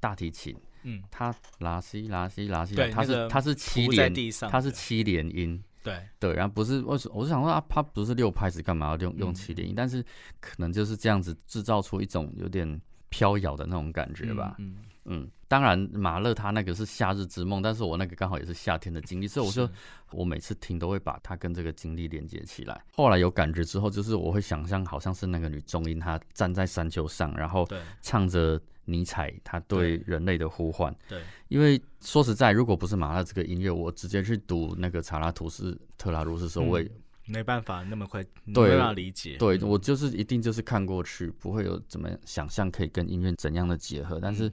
[0.00, 0.56] 大提琴。
[0.86, 4.12] 嗯，它拉西拉西拉西，它是它是七连，
[4.50, 9.74] 它是七连音，对对，然后不是我我是想说啊，它不是六拍子，干嘛要用用七连音？
[9.74, 10.04] 但是
[10.40, 14.56] 可能就是这样子制造出一种有点飘摇的那种感觉吧。
[14.58, 19.68] 嗯嗯，当然马勒他那个是夏日之梦，但是我那个刚好也是夏天的经历，所以我就
[20.12, 22.84] 我每次听都会把它跟这个经历连接起来。
[22.94, 27.68] 后来有感觉之后，就是我会想象好像是那个女中音，她站在山丘上，然后
[28.02, 28.60] 唱着。
[28.86, 36.86] 尼采他对人类的呼唤，对，因为说实在，如果不是马勒这个音乐，我直接去读那个查拉图斯特拉如斯时候，我也
[37.24, 39.38] 没办法那么快没办法理解。
[39.38, 44.20] 对我就是一定就是看过去，不会有怎么想象可以跟音乐怎样的结合。
[44.20, 44.52] 但是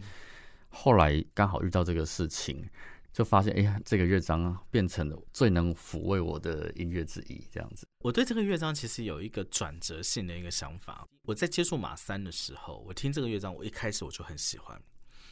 [0.71, 2.67] 后来刚好遇到这个事情。
[3.13, 7.85] 就发现，哎呀，这个乐章变成了最能抚慰我的音乐之一，这样子。
[8.05, 11.05] 我对这个乐章其实有一个转折性的一个想法。
[11.23, 14.81] 我在接触马三的时候，我听这个乐章，我一开始我就很喜欢。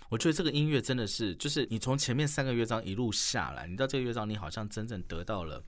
[0.10, 5.64] 我觉得这个音乐真的是，就是你从前面三个乐章一路下来，你到这个乐章，你好像真正得到了，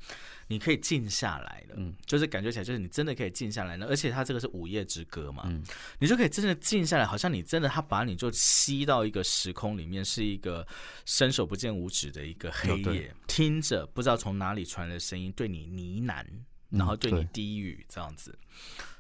[0.47, 3.86] 你可以静下来了，嗯，就是感觉起来，就是你真的可以静下来了。
[3.86, 5.63] 而且它这个是午夜之歌嘛，嗯，
[5.99, 10.67] 你就可以真的静下来，好像你真的他把你就吸到一个时空里面，是一个
[11.06, 16.25] 伸手不见五指的一个黑夜，听着不知道从哪里传来的声音，对你呢喃，
[16.69, 18.36] 然后对你低语这样子。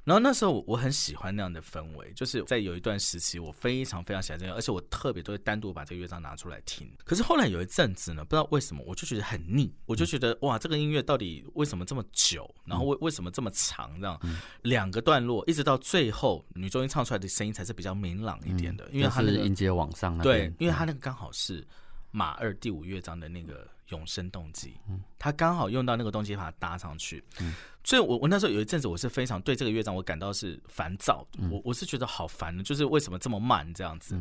[0.03, 6.91] 然后那时候我很喜欢那样的氛围，就是在有一段时期，我非常非常喜欢这个，而且我特别都会单独把这个乐章拿出来听。
[7.03, 12.49] 可是后来有一阵子呢，不知道为什么，我就觉得很腻， 我就觉得哇，这个音乐到底为什么这么久？
[12.65, 13.99] 然后为为什么这么长？
[14.01, 14.19] 这样
[14.63, 20.17] 两个段落，一直到最后，女中音唱出来的声音才是比较明朗一点的，因为它是音阶往上。
[20.19, 21.63] 对，因为它那个刚好是
[22.09, 27.53] 马二第五乐章的那个永生动机，嗯，它刚好用到那个动机把它搭上去，嗯。
[27.83, 31.25] 所以，我我那时候有一阵子，我是非常对这个乐章，我感到是烦躁。
[31.49, 34.15] 我我是觉得好烦就是为什么这么慢这样子？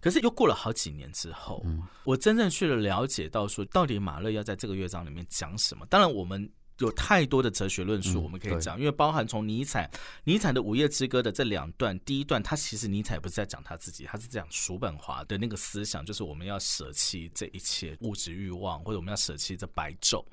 [0.00, 1.64] 可是又过了好几年之后，
[2.04, 5.84] 我真正去了了解到说，到底马勒要在这个乐章里面讲什么？
[5.86, 6.50] 当然，我们。
[6.78, 9.88] 有太多的哲学论述，我们可以讲，因为包含从尼采，
[10.24, 20.24] 尼采的《午夜之歌》的这两段，第一段他其实尼采不是在讲他自己，他是讲叔本华的那个思想，就是我们要舍弃这一切物质欲望，或者我们要舍弃这白昼，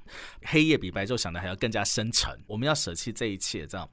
[0.44, 3.68] 黑夜比白昼想的还要更加深沉，我们要舍弃这一切。
[3.68, 3.88] 这样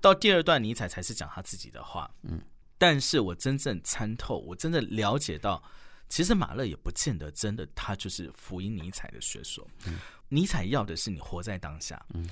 [0.00, 2.10] 到第二段，尼采才是讲他自己的话。
[2.22, 2.40] 嗯，
[2.76, 5.62] 但是我真正参透，我真的了解到，
[6.08, 9.66] 其实马勒也不见得真的他就是福音尼采的学说。
[9.86, 9.98] 嗯。
[10.32, 12.02] 尼采要的是你活在当下。
[12.14, 12.26] 嗯，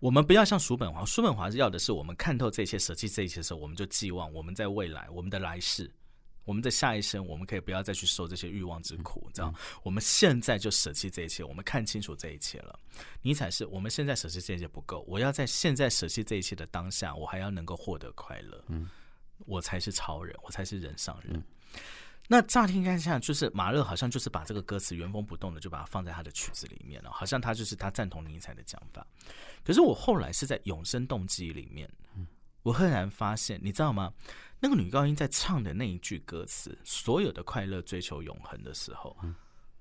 [0.00, 5.88] 我们不要像叔本华，叔本华是要的是我们看透这些，舍弃这一切的时候，我们就寄望我们在未来，我们的来世，
[6.44, 9.30] 我们的下一生，我们可以不要再去受这些欲望之苦。
[9.32, 12.76] 这样，我们现在就舍弃这一切，我们看清楚这一切了。
[13.22, 18.64] 尼采是我们现在舍弃这一切不够，我要在现在舍弃这一切的当下，我还要能够获得快乐。
[18.66, 18.90] 嗯，
[19.46, 21.40] 我才是超人，我才是人上人。
[22.26, 29.06] 那乍听看下，就是马勒好像就是把这个歌词原封不动的就把它放在他的曲子里面了，好像他就是他赞同尼采的讲法。
[29.62, 31.86] 可是我后来是在《永生动机》里面，
[32.62, 34.10] 我赫然发现，你知道吗？
[34.58, 39.14] 那个女高音在唱的那一句歌词“所有的快乐追求永恒”的时候，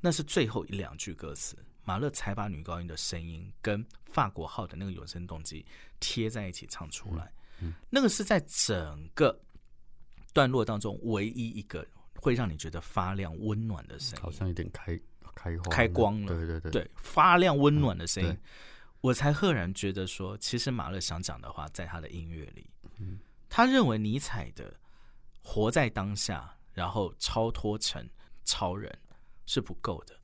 [0.02, 5.62] 那是最后一两句歌词，马勒才把女高音的声音跟法国号的那个《永生动机》
[6.02, 7.32] 贴在一起唱出来。
[7.90, 9.40] 那个是在整个
[10.34, 11.88] 段落当中唯一一个。
[12.24, 14.98] 会让你觉得发亮温暖的声音，好像有点开
[15.36, 16.28] 开开光了。
[16.28, 18.38] 对对对，对发亮温暖的声音，
[19.02, 24.74] 我才赫然觉得说，其实马勒想讲的话，在他的音乐里，嗯，他认为尼采的
[25.42, 28.10] 活在当下，然后超脱成
[28.46, 28.98] 超人
[29.46, 30.18] 是不够的，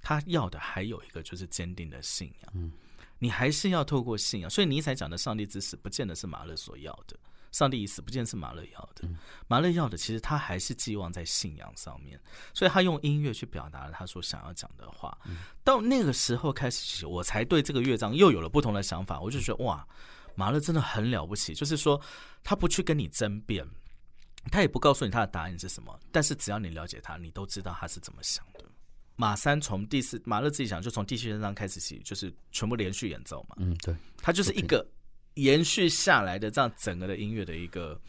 [0.00, 2.52] 他要的还有一个就是坚定的信仰。
[2.54, 2.72] 嗯，
[3.18, 7.18] 你还是要透过信仰，所以尼采讲的上帝之死，不见得是马勒所要的。
[7.54, 9.08] 上帝已死，不见是马勒要的。
[9.46, 12.20] 马勒要的，其实他还是寄望在信仰上面，
[12.52, 15.16] 所以他用音乐去表达了他所想要讲的话。
[15.62, 19.20] 到那个时候开始，我才对这个乐章又有了不同的想法。
[19.20, 19.86] 我就觉得哇，
[20.34, 22.00] 马勒真的很了不起，就是说
[22.42, 23.64] 他不去跟你争辩，
[24.50, 28.64] 他也不告诉你他的答案是什么，但是只要你了解他，你都知道他是怎么想的。
[29.14, 33.54] 马三从第四，马勒自己讲，就从第七乐章开始起，就是全部连续演奏嘛。
[33.60, 34.84] 嗯，对，他就是一个
[35.34, 38.00] 延续下来的这样整个的音乐的一个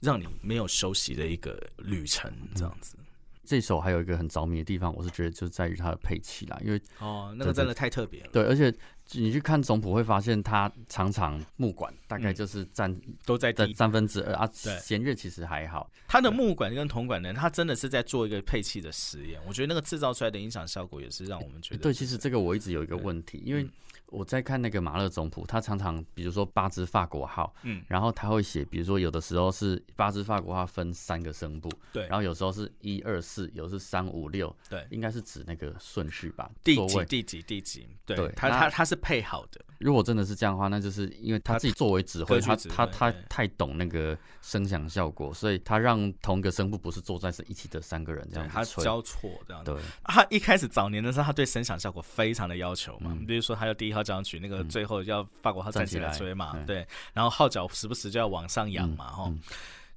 [0.00, 2.96] 让你没有休息的一个旅程，这样子。
[3.44, 8.30] 这首还有一个很着迷的地方，我是觉得就在于它的配器啦，因为哦，那个真的太特别了。
[8.32, 8.72] 对，而且。
[9.12, 12.92] 你去看总谱会发现，它常常木管大概就是占
[13.24, 14.50] 都在三分之二啊。
[14.52, 19.40] 弦乐其实还好，它的木管跟铜管呢，它真的是在做一个配器的实验。
[19.46, 21.82] 我觉得那个制造出来的音响效果也是让我们觉得。
[21.82, 23.64] 对，其实这个我一直有一个问题，因为
[24.08, 38.96] 我在看那个马勒总谱，他常常比如说八支法国号，嗯，然后他会写，比如说有的时候是八支法国号分三个声部，对，然后有时候是一二四，有是三五六，对，应该是指那个顺序吧，第几第几第几，对，他他他是。
[39.06, 49.62] 配好的，如果真的是这样的话，那就是因为他自己作为指挥，他他他太懂那个声响效果，所以他让同一个声部不是坐在是一起的三个人这样，他交错这样。
[49.62, 59.32] 对，他一开始早年的时候，他对声响效果非常的要求嘛，比如说他要第一号交响曲那个最后要法国号站起来吹嘛，对，然后号角时不时就要往上扬嘛，哈。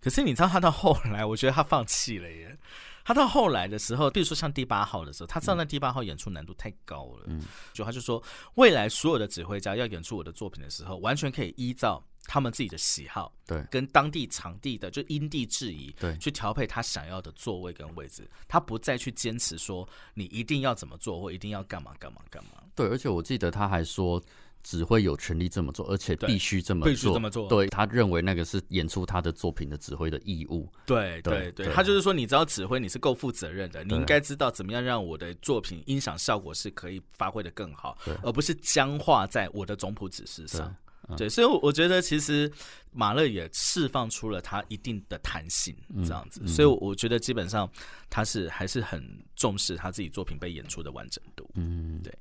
[0.02, 2.58] 可是你知道他到后来，我觉得他放弃了耶。
[3.04, 8.22] 他到后来的时候，比如说像第八号的时候，他知道那第八号演出难度太高了，嗯，就他就说，
[8.56, 22.52] 未来所有的指挥家要演出我的作品的时候，完全可以依照他们自己的喜好，对，跟当地场地的就因地制宜，对，去调配他想要的座位跟位置，他不再去坚持说你一定要怎么做或一定要干嘛干嘛干嘛。
[22.76, 24.22] 对，而且我记得他还说。
[24.62, 26.92] 只会有权利这么做，而且必须这么做。
[26.92, 27.48] 必须这么做。
[27.48, 30.70] 对他认为那个是演出他的作品的指挥的义务。
[30.86, 40.76] 对对对，他就是说，你知道指挥你是够负责任的，你应该知道怎么样让我的作品音响效果是可以发挥的更好，而不是僵化在我的总谱指示上。
[41.18, 42.52] 对，所以我觉得其实
[42.92, 46.48] 马勒也释放出了他一定的弹性，这样子。
[46.48, 47.70] 所以我觉得基本上
[48.10, 49.04] 他是还是很
[49.36, 51.50] 重视他自己作品被演出的完整度。
[51.56, 52.14] 嗯，对。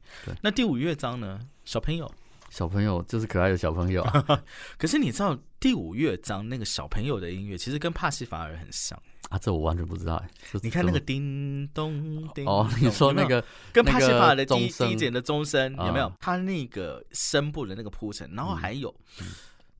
[0.42, 1.40] 那第五乐章呢？
[1.64, 2.11] 小朋友。
[2.51, 4.03] 小朋友就是可爱的小朋友，
[4.79, 10.31] 可是你知道第五乐章那个小朋友的音乐其实跟帕西法尔很像啊，这我完全不知道哎。
[10.62, 16.11] 你看那个叮咚叮哦，你说那个跟帕西法尔的低低减的钟声有没有？
[16.18, 18.94] 他那个声部的那个铺陈，然后还有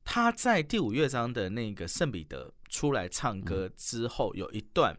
[0.05, 4.95] 他在第五乐章的那个圣彼得出来唱歌之后，有一段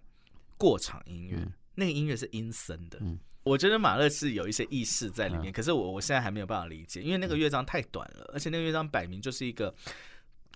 [0.56, 1.38] 过场音乐，
[1.74, 2.98] 那个音乐是阴森的。
[3.42, 9.74] 我觉得马勒是有一些意识在里面，可是我我现在还没有办法理解，因为那个乐章太短了，而且那个乐章摆明就是一个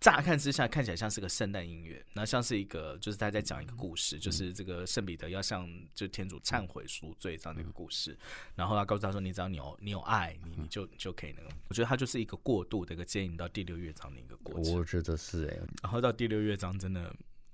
[0.04, 8.14] 乍看之下看起来像是个圣诞音乐，那像是一个就是他在讲一个故事，就是这个圣彼得要向就天主忏悔赎罪这样的一个故事，
[8.54, 14.74] 然后他告诉他说，你只要你有你有爱，你你就就可以那个，我觉得他就是一个过渡的一个接引到第六乐章的一个过程。
[14.74, 17.10] 我觉得是哎，然后到第六乐章真的。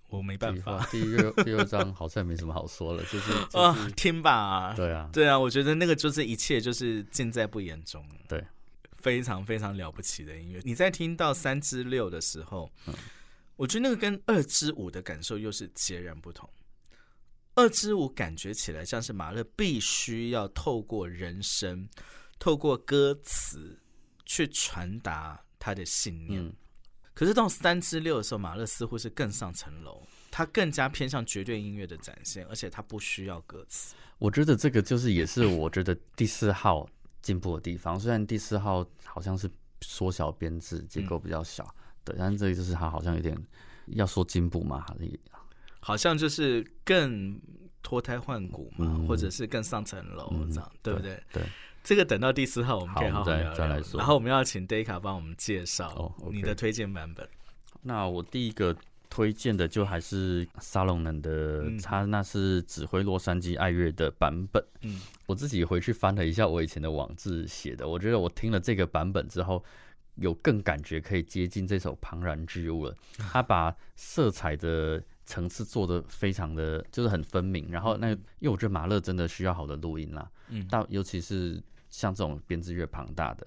[0.09, 8.45] 我没办法， 第六第六章好像没什么好说了， 就是啊，听吧，对啊，对啊，我觉得那个就是一切就是尽在不言中，对，
[9.01, 10.61] 非常非常了不起的音乐。
[10.65, 12.71] 你在听到三之六的时候，
[13.57, 16.49] 我觉得那个跟二之五的感受又是截然不同。
[17.55, 21.89] 二之五感觉起来像是马勒必须要透过人声、
[22.39, 23.79] 透过歌词
[24.25, 26.53] 去传达他的信念。
[27.13, 33.95] 可是到三之六的时候，马勒似乎是更上层楼，他更加偏向绝对音乐的展现，而且他不需要歌词。
[34.19, 36.89] 我觉得这个就是也是我觉得第四号
[37.23, 37.99] 进步的地方。
[37.99, 41.67] 虽然第四号好像是缩小编制，结构比较小，
[42.05, 43.37] 对，但是这个就是他好像有点
[43.87, 44.85] 要说进步嘛，
[45.81, 47.41] 好像就是更
[47.83, 51.23] 脱胎换骨嘛，或者是更上层楼这样，对不对？
[51.33, 51.43] 对。
[51.83, 57.27] 这个等到第四号我们可以好好聊聊，然后我们要请 Dayka 帮我们介绍你的推荐版本。
[57.81, 58.77] 那我第一个
[59.11, 64.65] 推荐的就还是沙龙人的，他那是指挥洛杉矶爱乐的版本。
[64.83, 69.63] 嗯，我自己回去翻了一下我以前的网志写的，我觉得我听了这个版本之后，
[70.15, 72.95] 有更感觉可以接近这首庞然巨物了。
[73.31, 81.63] 他把色彩的层次做的非常的就是很分明，然后那因为我觉得马勒真的需要好的录音啦，嗯，但尤其是。
[81.93, 83.45] 像这种编制越庞大的，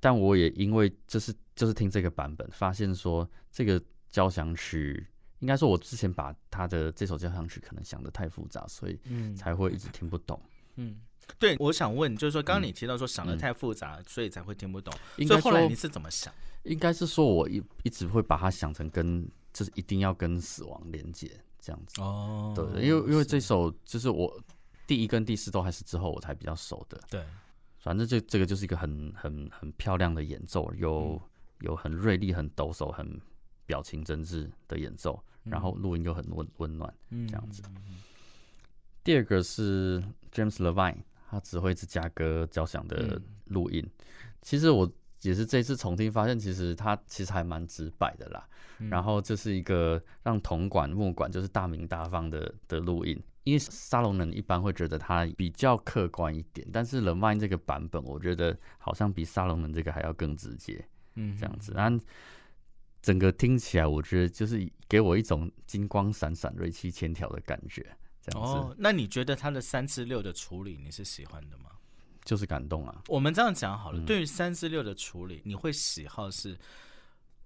[0.00, 3.80] 但我也因为就是就是听这个版本，发现说这个
[4.16, 5.06] 交响曲，
[5.40, 8.98] 应该说我之前把他的这首交响曲可能想的太复杂，所以
[9.34, 10.40] 才会一直听不懂。
[10.76, 10.96] 嗯，
[11.38, 14.90] 对，我想问，就是说刚刚你提到说想的太复杂，所以才会听不懂。
[15.26, 16.32] 所以后来你是怎么想？
[16.62, 22.00] 应该是说我一一直会把它想成跟就是一定要跟死亡连接这样子。
[22.00, 24.34] 哦，对，因为因为这首就是我
[24.86, 26.98] 第一跟第四都还是之后我才比较熟的。
[27.10, 27.22] 对。
[27.80, 31.20] 反正这这个就是一个很很很漂亮的演奏，有
[31.60, 33.20] 有很锐利、很抖擞、很
[33.66, 37.62] 表情真挚的演奏，然后录音又很温温暖，这样子。
[39.04, 40.02] 第二个是
[40.32, 43.84] James Levine，他指挥芝加哥交响的录音。
[44.42, 44.90] 其实我
[45.22, 48.48] 也是这次重听发现，其实他其实还蛮直白的啦。
[48.90, 53.20] 然后这是一个让铜管、木管就是大名大放的的录音。
[53.44, 60.84] 因为沙龙人一般会觉得他比较客观一点，但是 Levine 这个版本，我觉得好像比沙龙人这个还要更直接。
[61.14, 62.04] 嗯，这样子，然后
[63.06, 67.80] 整个听起来，我觉得就是给我一种金光闪闪、锐气千条的感觉。
[68.20, 71.70] 这样子，哦，那你觉得他的三至六的处理，你是喜欢的吗？
[72.24, 73.02] 就是感动啊。
[73.06, 76.58] 我们这样讲好了，对于三至六的处理，你会喜好是？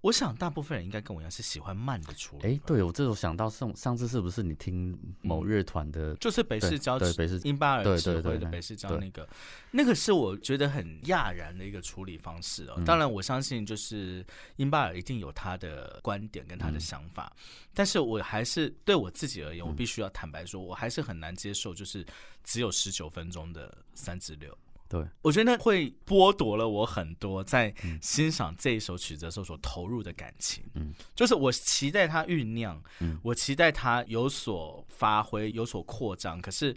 [0.03, 2.55] 我想大部分人应该跟我一样是喜欢慢的处理。
[2.55, 9.29] 哎，对我这种想到上上次是不是你听某乐团的，就是北市交对北市英巴尔指挥的北市交那个，
[9.73, 12.83] 那个是我觉得很讶然的一个处理方式哦。
[12.87, 14.25] 当然我相信就是
[14.57, 17.31] 英巴尔一定有他的观点跟他的想法，
[17.75, 22.07] 但是我还是对我自己而言，我必须要坦白说，我还是很难接受就是
[22.43, 24.57] 只有十九分钟的三至六。
[24.91, 27.73] 对，我觉得会剥夺了我很多在
[28.03, 30.65] 欣赏这一首曲子的时候所投入的感情。
[30.75, 36.43] 嗯，就是我期待它酝酿，嗯，我期待它有所发挥、有所扩张。
[36.43, 36.77] 可是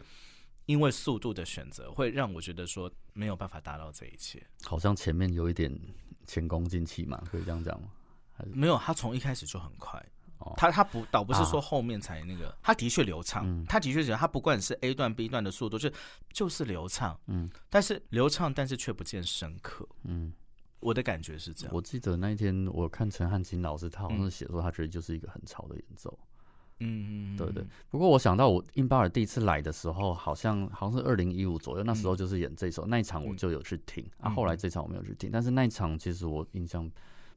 [0.68, 4.46] 因为速度的选择，会让我觉得说没有办法达到这一切。
[4.62, 5.76] 好像前面有一点
[6.28, 7.88] 前功尽弃嘛，可以这样讲吗？
[8.54, 10.00] 没有，他从一开始就很快。
[10.58, 15.92] 他他不倒不是说后面才那个，他的确流畅，他的确是他不管是 A 段 B 段的速度，就
[16.32, 20.34] 就是流畅，嗯，但是流畅，但是却不见深刻，嗯，
[20.80, 21.74] 我的感觉是这样。
[21.74, 26.18] 我记得那一天我看陈汉金老师，他好像是写说他觉得就是一个很潮的演奏，
[26.80, 27.64] 嗯嗯，对对。
[27.90, 36.90] 不过我想到我印巴尔第一次来的时候，好像好像是二零一五左右，那时候就是演这首那一场我就有去听，啊，后来这场我没有去听，但是那一场其实我印象。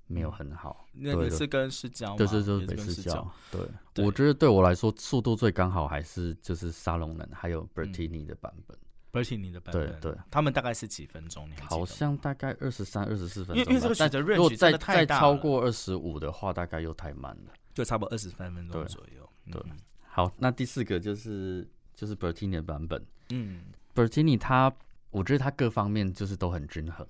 [0.08, 3.28] 没有很好，那个是跟是交，对，就是北市交。
[3.50, 8.78] 对，我觉得对我来说速度最刚好还是就是沙龙人还有 Bertini 的版本
[9.12, 11.50] ，Bertini 的版本，对对，他们大概是几分钟？
[11.68, 13.56] 好像大概二十三、二十四分钟。
[13.56, 19.28] 因为因为这个选择如果再再超过二十五的话，大概又太慢了，就差不多二十三分钟左右。
[19.50, 19.60] 对，
[20.06, 23.04] 好，那第四个就是就是 Bertini 的版本。
[23.30, 24.72] 嗯，Bertini 他，
[25.10, 27.04] 我觉得他各方面就是都很均衡，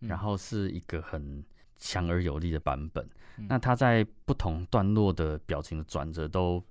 [0.00, 1.44] 然后是一个很。
[1.82, 3.04] 强而有力的版本，
[3.48, 6.62] 那他在不同段落的表情的转折都，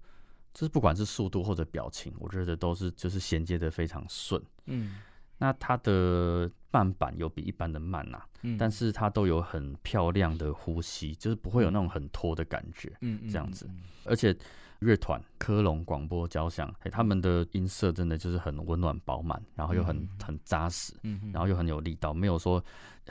[0.54, 4.42] 就是不管是速度或者表情，我觉得都是就是衔接的非常顺。
[4.68, 4.96] 嗯，
[5.38, 12.92] 那他的慢板有比一般的慢呐，嗯，但是他都有很漂亮的呼吸，就是不会有那种很拖的感觉。
[13.02, 13.70] 嗯嗯，这样子，
[14.06, 14.34] 而且。
[14.82, 22.60] 乐团科隆广播交响，哎，他们的音色真的就是很温暖饱满，然后又很很扎实，嗯然后又很有力道，没有说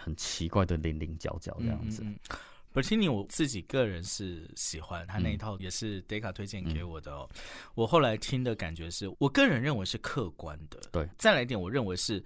[0.01, 2.03] 很奇怪的零零角角这样子。
[2.03, 7.13] b e r t i n i 我自己个人是喜欢他那一套，也是 Deca 推荐给我的。
[7.13, 7.29] 哦。
[7.75, 10.81] 我后来听的感觉是，我个人认为是客观的。
[10.91, 12.23] 对，再来一点，我认为是。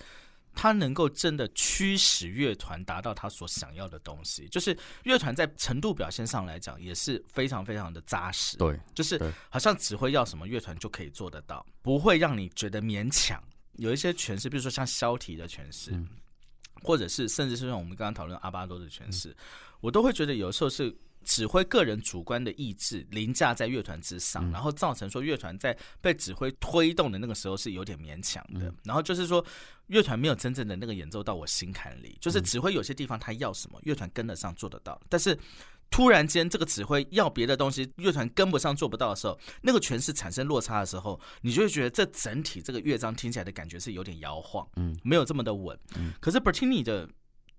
[0.57, 8.57] 他能够真的驱使乐团达到他所想要的东西，就是乐团在程度表现上来讲也是非常非常的扎实。
[8.57, 9.21] 对，就是
[9.51, 13.43] 好像指挥要什么，乐团就可以做得到，不会让你觉得勉强。
[13.79, 15.91] 有一些诠释，比如说像肖提的诠释，
[16.83, 19.37] 或者是甚至是像我们刚刚讨论阿巴多的诠释，
[19.81, 20.95] 我都会觉得有时候是。
[21.27, 28.71] 指挥个人主观的意志凌驾在乐团之上，然后造成说乐团在被指挥推动的那个时候是有点勉强的。
[28.83, 29.43] 然后就是说
[29.87, 35.35] 乐团没有真正的那个演奏到我心坎里，就是指挥有些地方他要什么，乐团跟得上做得到，但是
[35.91, 45.79] 突然间这个指挥要别的东西，乐团跟不上做不到的时候，那个诠释产生落差的时候，你就会觉得这整体这个乐章听起来的感觉是有点摇晃，嗯，没有这么的稳。
[45.97, 47.09] 嗯，可是 Bertini 的。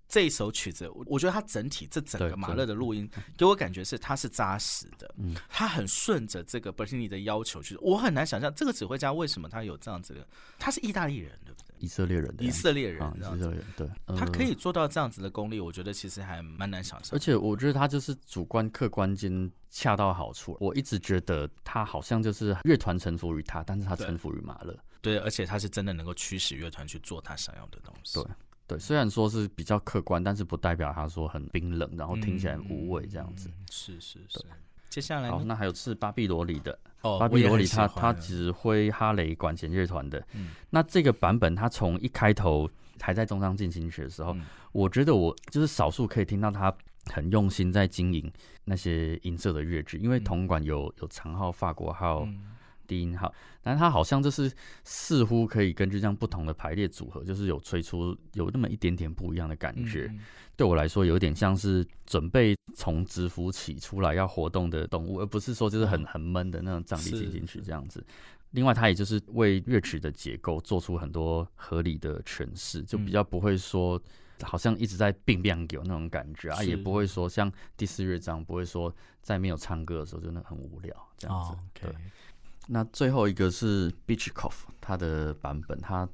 [0.08, 10.24] 这一首曲子，我我觉得它整体这整个马勒的录音给我感觉是它是扎实的，嗯，它很顺着这个 Bertini 的要求去，我很难想象这个指挥家为什么他有这样子的，
[10.60, 11.36] 他是意大利人？
[11.78, 17.16] 以色列人，以色列人，以色列人，对，他可以做到这样子的功力，我觉得其实还蛮难想象。
[17.16, 20.56] 而且我觉得他就是主观客观间恰到好处。
[20.60, 28.26] 我一直觉得他好像就是乐团臣服于他，但是他臣服于马勒，对，而且他是真的能够驱使乐团去做他想要的东西，对。
[28.68, 33.48] 对，虽然说是比较客观，但是不代表他说很冰冷，然后听起来无味这样子。
[33.70, 34.44] 是是是。
[34.88, 36.78] 接下来好，那还有是巴比罗里的。
[37.02, 40.24] 哦，巴比罗里他他指挥哈雷管弦乐团的。
[40.34, 40.50] 嗯。
[40.70, 42.68] 那这个版本他从一开头
[43.00, 44.34] 还在中央进行曲的时候，
[44.72, 46.74] 我觉得我就是少数可以听到他
[47.12, 48.32] 很用心在经营
[48.64, 52.26] 那些音色的乐句，因为铜管有有长号、法国号、
[52.86, 53.32] 低音号，
[53.62, 54.50] 但它好像就是
[54.84, 60.10] 似乎可以根据这样不同的排列组合，就是有吹出有那么一点点不一样的感觉。
[60.56, 68.02] 对我来说，有点像是准备从蛰伏起出来要活动的动物，而不是说就是很很闷的那种葬礼进行曲这样子。
[68.52, 74.00] 另外，它也就是为乐曲的结构做出很多合理的诠释，就比较不会说
[74.40, 81.58] 好像一直在并并有那种感觉啊，也不会说像第四乐章不会说在没有唱歌的时候真的很无聊这样子。
[81.74, 81.94] 对。
[82.68, 86.08] 那最后一个是 Beachcoff 它的版本，它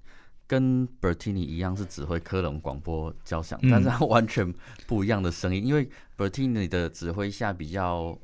[0.47, 4.53] 跟 Bertini 一样是指挥科隆广播交响，但是它完全
[4.87, 5.65] 不一样的声音。
[5.65, 8.19] 因为 Bertini 的指挥下比较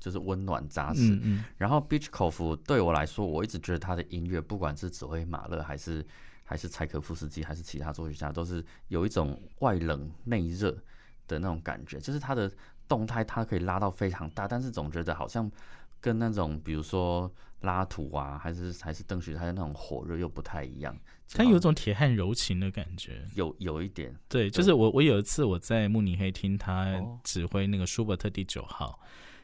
[0.00, 1.20] 就是温暖扎实，
[1.58, 6.02] 然后 Beachcoff 对我来说，我一直觉得他的音乐，不管是指挥马勒还是
[6.44, 10.72] 还是柴可夫斯基还是其他作曲家，都是有一种外冷内热
[11.28, 12.50] 的那种感觉，就是他的
[12.88, 15.50] 动态它可以拉到非常大，但是总觉得好像。
[15.98, 17.28] 跟那种比如说
[17.60, 20.96] 拉土啊，还是还是邓雪，他的那种火热又不太一样。
[21.28, 24.14] 他有种铁汉柔情的感觉，有有一点。
[24.28, 29.00] 对，就是我我有一次我在慕尼黑听他指挥那个舒伯特第九号。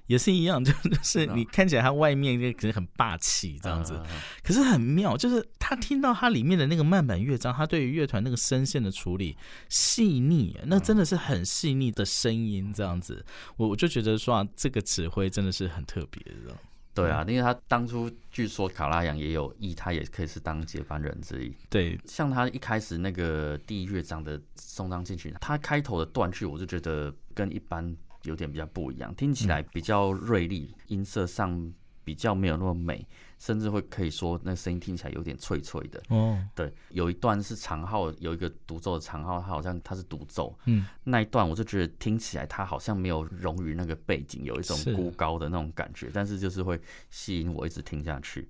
[0.08, 3.98] 也是一样， 就是你看起来他外面可能很霸气这样子，
[4.42, 9.38] 可是很妙，就是他听到他里面的那个慢板乐章，他对于乐团那个声线的处理
[9.68, 13.24] 细腻，那真的是很细腻的声音这样子，
[13.56, 16.58] 我我就觉得说啊，这个指挥真的是很特别的。
[16.94, 21.54] 对啊，因为他当初据说卡拉扬也有意，他也可以是当接班人之一。
[21.70, 27.96] 对，像他一开始那个第一乐章的送章进去，他开头的断句，我就觉得跟一般。
[28.24, 31.74] 有点比较不一样，听起来比较锐利，音色上
[32.04, 33.04] 比较没有那么美，
[33.42, 36.00] 甚至会可以说那声音听起来有点脆脆的。
[36.10, 40.56] 哦，对，有一段是长号，有一个独奏的长号，它好像它是独奏。
[40.66, 46.80] 嗯，那一段我就觉得听起来它好像没有融于那个背景，有一种孤高的那种感觉，但是就是会
[47.10, 48.48] 吸引我一直听下去。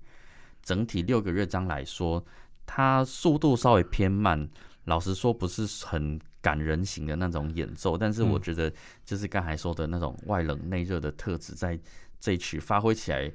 [0.62, 2.22] 整体六个乐章来说，
[2.66, 4.47] 它速度稍微偏慢，
[4.84, 6.20] 老实说不是很。
[6.43, 8.68] 感人型的那种演奏，但是我觉得
[9.05, 11.78] 就是刚才说的那种外冷内热的特质，在
[12.18, 13.30] 这一曲发挥起来，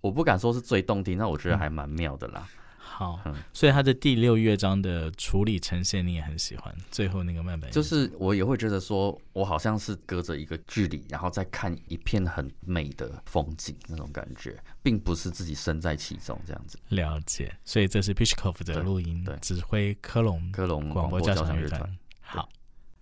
[0.00, 2.48] 我不敢说是最动听，那我觉得还蛮妙的啦。
[2.78, 3.20] 好，
[3.52, 16.76] 所以他的第六乐章的处理呈现你也很喜欢，最后那个慢板，就是我也会觉得说，我好像是隔着一个距离，然后再看一片很美的风景那种感觉，并不是自己身在其中这样子。
[16.88, 21.98] 了解，所以这是 Pishkov 的录音，对，指挥科隆科隆广播交响乐团。
[22.20, 22.48] 好。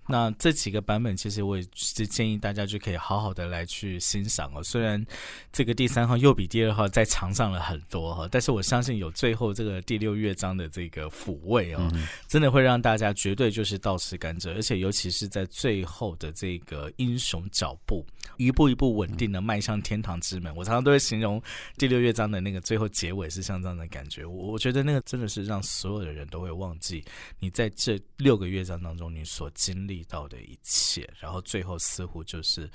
[0.09, 4.63] 那这几个版本，其实我也是建议大家就可以好好的来去欣赏哦。
[4.63, 5.05] 虽然
[5.53, 11.91] 这个第三号又比第二号再长上了很多哈，但是我相信有最后这个第六乐章的这个抚慰哦，
[12.29, 14.55] 真的会让大家绝对就是倒吃甘蔗。
[14.55, 20.55] 而且尤其是在最后的这个英雄脚步，一步一步稳定的迈向天堂之门。
[20.55, 21.43] 我常常都会形容
[21.77, 24.25] 第六乐章的那个最后结尾是像这样的感觉。
[24.25, 27.05] 我我觉得那个真的是让所有的人都会忘记
[27.41, 29.96] 你在这六个乐章当中你所经历。
[29.97, 32.71] 遇到的一切，然后最后似乎就是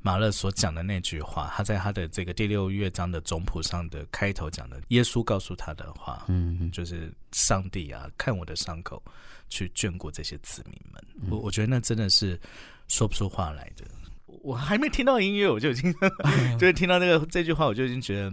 [0.00, 9.02] 马勒所讲的那句话，他在他的这个第六乐章的总谱上的开头讲的，耶稣告诉他的话，嗯，就是上帝啊，看我的伤口，
[9.48, 11.30] 去眷顾这些子民们。
[11.30, 12.40] 我我觉得那真的是
[12.88, 13.84] 说不出话来的。
[14.26, 15.94] 我还没听到音乐，我就已经
[16.58, 18.32] 就是听到那个这句话，我就已经觉得。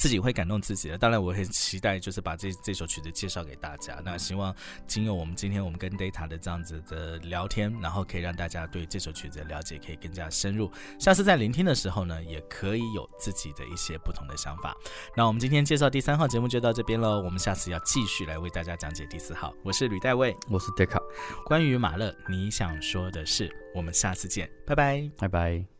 [0.00, 4.00] 自己会感动自己的，当然我很期待，就是把这这首曲子介绍给大家。
[4.02, 4.54] 那希望
[4.86, 10.72] 经由我们今天我们跟 Data 的这样子的聊天，然后可以让大家对这首曲子的了解可以更加深入。
[10.98, 14.74] 下次在聆听的时候呢，也可以有自己的一些不同的想法。
[15.14, 19.52] 那我们今天介绍第三号节目就到这边喽，我们下次要继续来为大家讲解第四号。
[19.62, 20.98] 我是吕代卫，我是 Data。
[21.44, 23.54] 关于马勒，你想说的是？
[23.74, 25.79] 我们下次见，拜拜，拜拜。